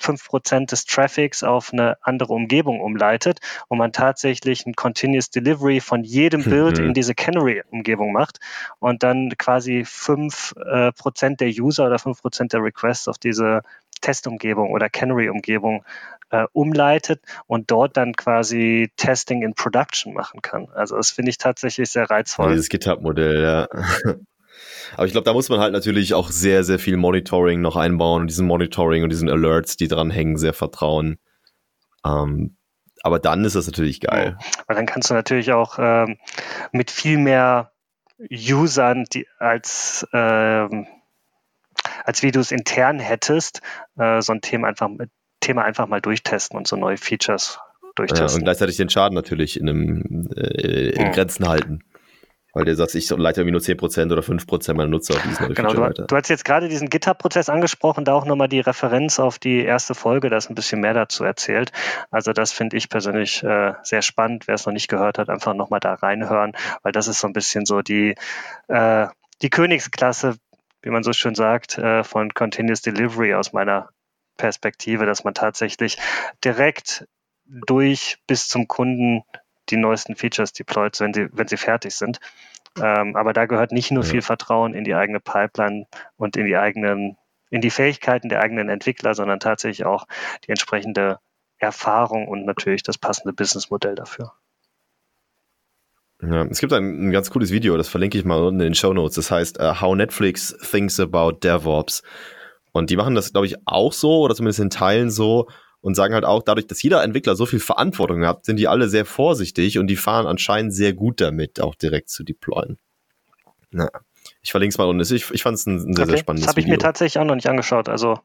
5% 0.00 0.70
des 0.70 0.84
Traffics 0.84 1.42
auf 1.42 1.72
eine 1.72 1.96
andere 2.02 2.32
Umgebung 2.32 2.80
umleitet 2.80 3.40
und 3.68 3.78
man 3.78 3.92
tatsächlich 3.92 4.66
ein 4.66 4.74
Continuous 4.74 5.30
Delivery 5.30 5.80
von 5.80 6.04
jedem 6.04 6.44
Bild 6.44 6.78
in 6.78 6.94
diese 6.94 7.14
Canary-Umgebung 7.14 8.12
macht 8.12 8.38
und 8.78 9.02
dann 9.02 9.30
quasi 9.38 9.84
5% 9.86 11.32
äh, 11.32 11.36
der 11.36 11.48
User 11.48 11.86
oder 11.86 11.96
5% 11.96 12.50
der 12.50 12.62
Requests 12.62 13.08
auf 13.08 13.18
diese 13.18 13.62
Testumgebung 14.00 14.70
oder 14.72 14.88
Canary-Umgebung 14.88 15.84
äh, 16.30 16.46
umleitet 16.52 17.20
und 17.46 17.70
dort 17.70 17.96
dann 17.96 18.14
quasi 18.14 18.90
Testing 18.96 19.42
in 19.42 19.54
Production 19.54 20.12
machen 20.12 20.42
kann. 20.42 20.68
Also 20.74 20.96
das 20.96 21.10
finde 21.10 21.30
ich 21.30 21.38
tatsächlich 21.38 21.90
sehr 21.90 22.10
reizvoll. 22.10 22.50
Dieses 22.50 22.68
GitHub-Modell, 22.68 23.42
ja. 23.42 23.68
Aber 24.94 25.06
ich 25.06 25.12
glaube, 25.12 25.24
da 25.24 25.32
muss 25.32 25.48
man 25.48 25.60
halt 25.60 25.72
natürlich 25.72 26.14
auch 26.14 26.30
sehr, 26.30 26.64
sehr 26.64 26.78
viel 26.78 26.96
Monitoring 26.96 27.60
noch 27.60 27.76
einbauen 27.76 28.22
und 28.22 28.28
diesen 28.28 28.46
Monitoring 28.46 29.02
und 29.02 29.10
diesen 29.10 29.28
Alerts, 29.28 29.76
die 29.76 29.88
dran 29.88 30.10
hängen, 30.10 30.36
sehr 30.36 30.52
vertrauen. 30.52 31.18
Ähm, 32.04 32.56
aber 33.02 33.18
dann 33.18 33.44
ist 33.44 33.56
das 33.56 33.66
natürlich 33.66 34.00
geil. 34.00 34.38
Weil 34.66 34.76
dann 34.76 34.86
kannst 34.86 35.10
du 35.10 35.14
natürlich 35.14 35.52
auch 35.52 35.78
ähm, 35.78 36.18
mit 36.72 36.90
viel 36.90 37.18
mehr 37.18 37.72
Usern, 38.30 39.04
die 39.12 39.26
als 39.38 40.06
ähm, 40.12 40.86
als 42.04 42.22
wie 42.22 42.30
du 42.30 42.40
es 42.40 42.52
intern 42.52 42.98
hättest, 42.98 43.60
äh, 43.98 44.20
so 44.22 44.32
ein 44.32 44.40
Thema 44.40 44.68
einfach, 44.68 44.88
Thema 45.40 45.64
einfach 45.64 45.86
mal 45.86 46.00
durchtesten 46.00 46.56
und 46.56 46.66
so 46.66 46.76
neue 46.76 46.96
Features 46.96 47.58
durchtesten. 47.94 48.28
Ja, 48.28 48.34
und 48.34 48.44
gleichzeitig 48.44 48.76
den 48.76 48.88
Schaden 48.88 49.14
natürlich 49.14 49.58
in, 49.60 49.68
einem, 49.68 50.28
äh, 50.34 50.90
in 50.90 51.12
Grenzen 51.12 51.46
halten 51.46 51.80
weil 52.56 52.64
der 52.64 52.74
sagt, 52.74 52.94
ich 52.94 53.10
leite 53.10 53.42
irgendwie 53.42 53.52
nur 53.52 53.60
10% 53.60 54.10
oder 54.10 54.22
5% 54.22 54.72
meiner 54.72 54.88
Nutzer 54.88 55.12
auf 55.14 55.22
diesen 55.22 55.52
Genau, 55.52 55.74
du, 55.74 55.80
weiter. 55.82 56.06
du 56.06 56.16
hast 56.16 56.30
jetzt 56.30 56.46
gerade 56.46 56.70
diesen 56.70 56.88
GitHub-Prozess 56.88 57.50
angesprochen, 57.50 58.06
da 58.06 58.14
auch 58.14 58.24
nochmal 58.24 58.48
die 58.48 58.60
Referenz 58.60 59.20
auf 59.20 59.38
die 59.38 59.62
erste 59.62 59.94
Folge, 59.94 60.30
da 60.30 60.38
ist 60.38 60.48
ein 60.48 60.54
bisschen 60.54 60.80
mehr 60.80 60.94
dazu 60.94 61.22
erzählt. 61.22 61.70
Also 62.10 62.32
das 62.32 62.52
finde 62.52 62.78
ich 62.78 62.88
persönlich 62.88 63.42
äh, 63.42 63.74
sehr 63.82 64.00
spannend. 64.00 64.48
Wer 64.48 64.54
es 64.54 64.64
noch 64.64 64.72
nicht 64.72 64.88
gehört 64.88 65.18
hat, 65.18 65.28
einfach 65.28 65.52
nochmal 65.52 65.80
da 65.80 65.92
reinhören, 65.92 66.52
weil 66.82 66.92
das 66.92 67.08
ist 67.08 67.20
so 67.20 67.26
ein 67.26 67.34
bisschen 67.34 67.66
so 67.66 67.82
die, 67.82 68.14
äh, 68.68 69.06
die 69.42 69.50
Königsklasse, 69.50 70.36
wie 70.80 70.90
man 70.90 71.02
so 71.02 71.12
schön 71.12 71.34
sagt, 71.34 71.76
äh, 71.76 72.04
von 72.04 72.32
Continuous 72.32 72.80
Delivery 72.80 73.34
aus 73.34 73.52
meiner 73.52 73.90
Perspektive, 74.38 75.04
dass 75.04 75.24
man 75.24 75.34
tatsächlich 75.34 75.98
direkt 76.42 77.06
durch 77.44 78.16
bis 78.26 78.48
zum 78.48 78.66
Kunden 78.66 79.24
die 79.68 79.76
neuesten 79.76 80.16
Features 80.16 80.52
deployt, 80.52 81.00
wenn 81.00 81.12
sie, 81.12 81.28
wenn 81.32 81.48
sie 81.48 81.56
fertig 81.56 81.94
sind. 81.94 82.18
Ähm, 82.80 83.16
aber 83.16 83.32
da 83.32 83.46
gehört 83.46 83.72
nicht 83.72 83.90
nur 83.90 84.04
ja. 84.04 84.10
viel 84.10 84.22
Vertrauen 84.22 84.74
in 84.74 84.84
die 84.84 84.94
eigene 84.94 85.20
Pipeline 85.20 85.86
und 86.16 86.36
in 86.36 86.46
die 86.46 86.56
eigenen, 86.56 87.16
in 87.50 87.60
die 87.60 87.70
Fähigkeiten 87.70 88.28
der 88.28 88.40
eigenen 88.40 88.68
Entwickler, 88.68 89.14
sondern 89.14 89.40
tatsächlich 89.40 89.86
auch 89.86 90.06
die 90.44 90.50
entsprechende 90.50 91.18
Erfahrung 91.58 92.28
und 92.28 92.44
natürlich 92.44 92.82
das 92.82 92.98
passende 92.98 93.32
Businessmodell 93.32 93.94
dafür. 93.94 94.32
Ja, 96.22 96.44
es 96.44 96.60
gibt 96.60 96.72
ein, 96.72 97.08
ein, 97.08 97.12
ganz 97.12 97.30
cooles 97.30 97.50
Video, 97.50 97.76
das 97.76 97.88
verlinke 97.88 98.16
ich 98.16 98.24
mal 98.24 98.42
unten 98.42 98.60
in 98.60 98.68
den 98.68 98.74
Show 98.74 98.92
Notes. 98.92 99.16
Das 99.16 99.30
heißt 99.30 99.60
uh, 99.60 99.80
How 99.80 99.94
Netflix 99.94 100.56
Thinks 100.70 100.98
About 100.98 101.38
DevOps. 101.42 102.02
Und 102.72 102.90
die 102.90 102.96
machen 102.96 103.14
das, 103.14 103.32
glaube 103.32 103.46
ich, 103.46 103.56
auch 103.66 103.92
so 103.92 104.20
oder 104.20 104.34
zumindest 104.34 104.60
in 104.60 104.70
Teilen 104.70 105.10
so, 105.10 105.48
und 105.80 105.94
sagen 105.94 106.14
halt 106.14 106.24
auch, 106.24 106.42
dadurch, 106.42 106.66
dass 106.66 106.82
jeder 106.82 107.02
Entwickler 107.02 107.36
so 107.36 107.46
viel 107.46 107.60
Verantwortung 107.60 108.26
hat, 108.26 108.44
sind 108.44 108.58
die 108.58 108.68
alle 108.68 108.88
sehr 108.88 109.04
vorsichtig 109.04 109.78
und 109.78 109.86
die 109.86 109.96
fahren 109.96 110.26
anscheinend 110.26 110.74
sehr 110.74 110.92
gut 110.92 111.20
damit, 111.20 111.60
auch 111.60 111.74
direkt 111.74 112.08
zu 112.08 112.24
deployen. 112.24 112.78
Na, 113.70 113.90
ich 114.42 114.50
verlinke 114.50 114.72
es 114.72 114.78
mal 114.78 114.84
unten. 114.84 115.02
Ich, 115.02 115.30
ich 115.30 115.42
fand 115.42 115.58
es 115.58 115.66
ein, 115.66 115.76
ein, 115.76 115.94
sehr, 115.94 116.04
okay. 116.04 116.12
sehr 116.12 116.18
spannendes 116.18 116.46
Das 116.46 116.52
habe 116.52 116.60
ich 116.60 116.66
mir 116.66 116.78
tatsächlich 116.78 117.20
auch 117.20 117.26
noch 117.26 117.34
nicht 117.34 117.48
angeschaut, 117.48 117.88
also 117.88 118.18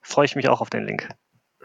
freue 0.00 0.26
ich 0.26 0.36
mich 0.36 0.48
auch 0.48 0.60
auf 0.60 0.70
den 0.70 0.84
Link. 0.84 1.08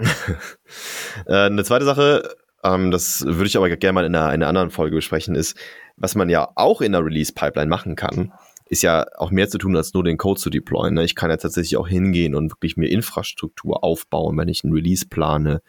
äh, 1.25 1.33
eine 1.33 1.63
zweite 1.63 1.85
Sache, 1.85 2.35
ähm, 2.63 2.91
das 2.91 3.25
würde 3.25 3.47
ich 3.47 3.57
aber 3.57 3.69
gerne 3.69 3.93
mal 3.93 4.05
in 4.05 4.15
einer, 4.15 4.27
in 4.27 4.41
einer 4.41 4.47
anderen 4.47 4.71
Folge 4.71 4.95
besprechen, 4.95 5.35
ist, 5.35 5.57
was 5.97 6.15
man 6.15 6.29
ja 6.29 6.49
auch 6.55 6.81
in 6.81 6.93
der 6.93 7.03
Release-Pipeline 7.03 7.69
machen 7.69 7.95
kann, 7.95 8.33
ist 8.69 8.83
ja 8.83 9.05
auch 9.17 9.31
mehr 9.31 9.49
zu 9.49 9.57
tun, 9.57 9.75
als 9.75 9.93
nur 9.93 10.03
den 10.03 10.17
Code 10.17 10.39
zu 10.39 10.49
deployen. 10.49 10.93
Ne? 10.93 11.03
Ich 11.03 11.15
kann 11.15 11.31
ja 11.31 11.37
tatsächlich 11.37 11.75
auch 11.77 11.87
hingehen 11.87 12.35
und 12.35 12.51
wirklich 12.51 12.77
mir 12.77 12.89
Infrastruktur 12.89 13.83
aufbauen, 13.83 14.37
wenn 14.37 14.47
ich 14.47 14.63
einen 14.63 14.73
Release 14.73 15.07
plane, 15.07 15.61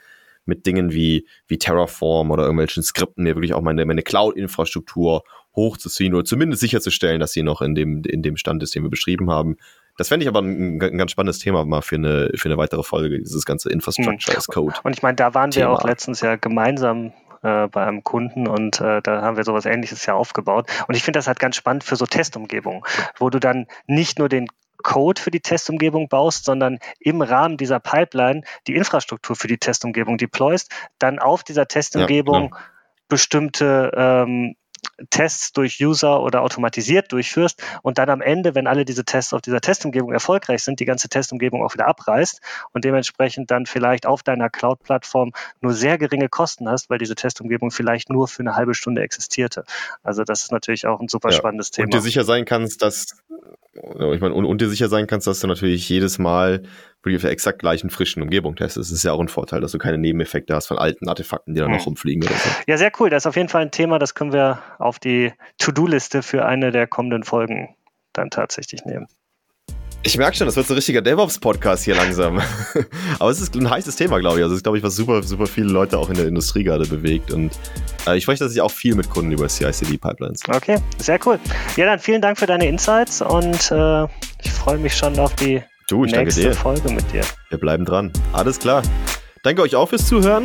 mit 0.44 0.66
Dingen 0.66 0.92
wie, 0.92 1.26
wie 1.48 1.58
Terraform 1.58 2.30
oder 2.30 2.42
irgendwelchen 2.42 2.82
Skripten, 2.82 3.24
mir 3.24 3.36
wirklich 3.36 3.54
auch 3.54 3.62
meine, 3.62 3.84
meine 3.86 4.02
Cloud-Infrastruktur 4.02 5.22
hochzuziehen 5.56 6.14
oder 6.14 6.24
zumindest 6.24 6.60
sicherzustellen, 6.60 7.20
dass 7.20 7.32
sie 7.32 7.42
noch 7.42 7.62
in 7.62 7.74
dem, 7.74 8.02
in 8.04 8.22
dem 8.22 8.36
Stand 8.36 8.62
ist, 8.62 8.74
den 8.74 8.82
wir 8.82 8.90
beschrieben 8.90 9.30
haben. 9.30 9.56
Das 9.96 10.08
fände 10.08 10.24
ich 10.24 10.28
aber 10.28 10.40
ein, 10.40 10.80
ein, 10.82 10.98
ganz 10.98 11.10
spannendes 11.10 11.38
Thema 11.38 11.64
mal 11.64 11.82
für 11.82 11.96
eine, 11.96 12.30
für 12.34 12.48
eine 12.48 12.56
weitere 12.56 12.82
Folge, 12.82 13.18
dieses 13.18 13.44
ganze 13.44 13.70
Infrastructure 13.70 14.36
as 14.36 14.46
Code. 14.46 14.74
Und 14.82 14.92
ich 14.92 15.02
meine, 15.02 15.16
da 15.16 15.34
waren 15.34 15.50
Thema. 15.50 15.66
wir 15.66 15.72
auch 15.72 15.84
letztens 15.84 16.20
ja 16.20 16.36
gemeinsam 16.36 17.12
äh, 17.42 17.68
bei 17.68 17.86
einem 17.86 18.04
Kunden 18.04 18.46
und 18.46 18.80
äh, 18.80 19.00
da 19.02 19.22
haben 19.22 19.36
wir 19.36 19.44
sowas 19.44 19.66
ähnliches 19.66 20.06
ja 20.06 20.14
aufgebaut. 20.14 20.68
Und 20.88 20.94
ich 20.94 21.02
finde 21.02 21.18
das 21.18 21.26
halt 21.26 21.38
ganz 21.38 21.56
spannend 21.56 21.84
für 21.84 21.96
so 21.96 22.06
Testumgebungen, 22.06 22.82
wo 23.18 23.30
du 23.30 23.38
dann 23.38 23.66
nicht 23.86 24.18
nur 24.18 24.28
den 24.28 24.46
Code 24.82 25.20
für 25.20 25.30
die 25.30 25.40
Testumgebung 25.40 26.08
baust, 26.08 26.44
sondern 26.44 26.78
im 26.98 27.22
Rahmen 27.22 27.56
dieser 27.56 27.80
Pipeline 27.80 28.42
die 28.66 28.74
Infrastruktur 28.74 29.36
für 29.36 29.48
die 29.48 29.58
Testumgebung 29.58 30.18
deployst, 30.18 30.70
dann 30.98 31.18
auf 31.18 31.42
dieser 31.42 31.68
Testumgebung 31.68 32.34
ja, 32.42 32.48
genau. 32.48 32.60
bestimmte 33.08 33.92
ähm, 33.94 34.56
Tests 35.10 35.52
durch 35.52 35.78
User 35.80 36.22
oder 36.22 36.42
automatisiert 36.42 37.12
durchführst 37.12 37.62
und 37.82 37.98
dann 37.98 38.10
am 38.10 38.20
Ende, 38.20 38.54
wenn 38.54 38.66
alle 38.66 38.84
diese 38.84 39.04
Tests 39.04 39.32
auf 39.32 39.40
dieser 39.40 39.60
Testumgebung 39.60 40.12
erfolgreich 40.12 40.62
sind, 40.62 40.80
die 40.80 40.84
ganze 40.84 41.08
Testumgebung 41.08 41.64
auch 41.64 41.74
wieder 41.74 41.86
abreißt 41.86 42.40
und 42.72 42.84
dementsprechend 42.84 43.50
dann 43.50 43.66
vielleicht 43.66 44.06
auf 44.06 44.22
deiner 44.22 44.50
Cloud-Plattform 44.50 45.32
nur 45.60 45.72
sehr 45.72 45.98
geringe 45.98 46.28
Kosten 46.28 46.68
hast, 46.68 46.90
weil 46.90 46.98
diese 46.98 47.14
Testumgebung 47.14 47.70
vielleicht 47.70 48.10
nur 48.10 48.28
für 48.28 48.40
eine 48.40 48.56
halbe 48.56 48.74
Stunde 48.74 49.02
existierte. 49.02 49.64
Also 50.02 50.24
das 50.24 50.42
ist 50.42 50.52
natürlich 50.52 50.86
auch 50.86 51.00
ein 51.00 51.08
super 51.08 51.30
ja, 51.30 51.36
spannendes 51.36 51.70
Thema. 51.70 51.86
Und 51.86 51.94
dir 51.94 52.02
sicher 52.02 52.24
sein 52.24 52.44
kannst, 52.44 52.82
dass 52.82 53.16
ich 53.72 54.20
meine, 54.20 54.34
und, 54.34 54.44
und 54.44 54.60
dir 54.60 54.68
sicher 54.68 54.88
sein 54.88 55.06
kannst, 55.06 55.26
dass 55.26 55.40
du 55.40 55.46
natürlich 55.46 55.88
jedes 55.88 56.18
Mal 56.18 56.62
wirklich 57.02 57.16
auf 57.16 57.22
der 57.22 57.30
exakt 57.30 57.60
gleichen 57.60 57.90
frischen 57.90 58.22
Umgebung 58.22 58.56
testest. 58.56 58.90
Das 58.90 58.96
ist 58.96 59.04
ja 59.04 59.12
auch 59.12 59.20
ein 59.20 59.28
Vorteil, 59.28 59.60
dass 59.60 59.72
du 59.72 59.78
keine 59.78 59.98
Nebeneffekte 59.98 60.54
hast 60.54 60.66
von 60.66 60.78
alten 60.78 61.08
Artefakten, 61.08 61.54
die 61.54 61.60
dann 61.60 61.70
mhm. 61.70 61.78
noch 61.78 61.86
rumfliegen 61.86 62.22
oder 62.22 62.34
so. 62.34 62.50
Ja, 62.66 62.76
sehr 62.76 62.92
cool. 63.00 63.10
Das 63.10 63.22
ist 63.22 63.26
auf 63.26 63.36
jeden 63.36 63.48
Fall 63.48 63.62
ein 63.62 63.70
Thema, 63.70 63.98
das 63.98 64.14
können 64.14 64.32
wir 64.32 64.60
auf 64.78 64.98
die 64.98 65.32
To-Do-Liste 65.58 66.22
für 66.22 66.44
eine 66.44 66.72
der 66.72 66.86
kommenden 66.86 67.24
Folgen 67.24 67.74
dann 68.12 68.30
tatsächlich 68.30 68.84
nehmen. 68.84 69.06
Ich 70.02 70.16
merke 70.16 70.34
schon, 70.34 70.46
das 70.46 70.56
wird 70.56 70.66
so 70.66 70.72
ein 70.72 70.76
richtiger 70.76 71.02
DevOps-Podcast 71.02 71.84
hier 71.84 71.94
langsam. 71.94 72.40
Aber 73.18 73.30
es 73.30 73.40
ist 73.40 73.54
ein 73.54 73.68
heißes 73.68 73.96
Thema, 73.96 74.18
glaube 74.18 74.38
ich. 74.38 74.42
Also 74.42 74.54
es 74.54 74.60
ist, 74.60 74.62
glaube 74.62 74.78
ich, 74.78 74.84
was 74.84 74.96
super, 74.96 75.22
super 75.22 75.46
viele 75.46 75.68
Leute 75.68 75.98
auch 75.98 76.08
in 76.08 76.14
der 76.14 76.26
Industrie 76.26 76.64
gerade 76.64 76.86
bewegt. 76.86 77.30
Und 77.30 77.52
äh, 78.06 78.16
ich 78.16 78.22
spreche 78.22 78.38
tatsächlich 78.38 78.62
auch 78.62 78.70
viel 78.70 78.94
mit 78.94 79.10
Kunden 79.10 79.30
über 79.30 79.46
CI-CD-Pipelines. 79.46 80.40
Okay, 80.48 80.78
sehr 80.96 81.18
cool. 81.26 81.38
Ja, 81.76 81.84
dann 81.84 81.98
vielen 81.98 82.22
Dank 82.22 82.38
für 82.38 82.46
deine 82.46 82.66
Insights 82.66 83.20
und 83.20 83.70
äh, 83.70 84.04
ich 84.42 84.50
freue 84.50 84.78
mich 84.78 84.96
schon 84.96 85.18
auf 85.18 85.34
die 85.34 85.62
du, 85.90 86.04
nächste 86.04 86.52
Folge 86.54 86.90
mit 86.92 87.12
dir. 87.12 87.22
Wir 87.48 87.58
bleiben 87.58 87.84
dran. 87.84 88.12
Alles 88.32 88.58
klar. 88.58 88.82
Danke 89.42 89.62
euch 89.62 89.74
auch 89.74 89.88
fürs 89.88 90.06
Zuhören 90.06 90.44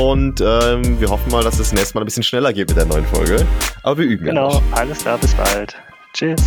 und 0.00 0.40
ähm, 0.40 1.00
wir 1.00 1.08
hoffen 1.08 1.30
mal, 1.30 1.44
dass 1.44 1.58
es 1.58 1.72
nächstes 1.72 1.94
Mal 1.94 2.00
ein 2.00 2.06
bisschen 2.06 2.22
schneller 2.22 2.52
geht 2.52 2.68
mit 2.68 2.76
der 2.76 2.86
neuen 2.86 3.04
Folge. 3.06 3.46
Aber 3.82 3.98
wir 3.98 4.06
üben 4.06 4.24
genau, 4.24 4.50
ja 4.50 4.58
Genau, 4.58 4.76
alles 4.76 4.98
klar, 4.98 5.18
bis 5.18 5.34
bald. 5.34 5.76
Tschüss. 6.14 6.40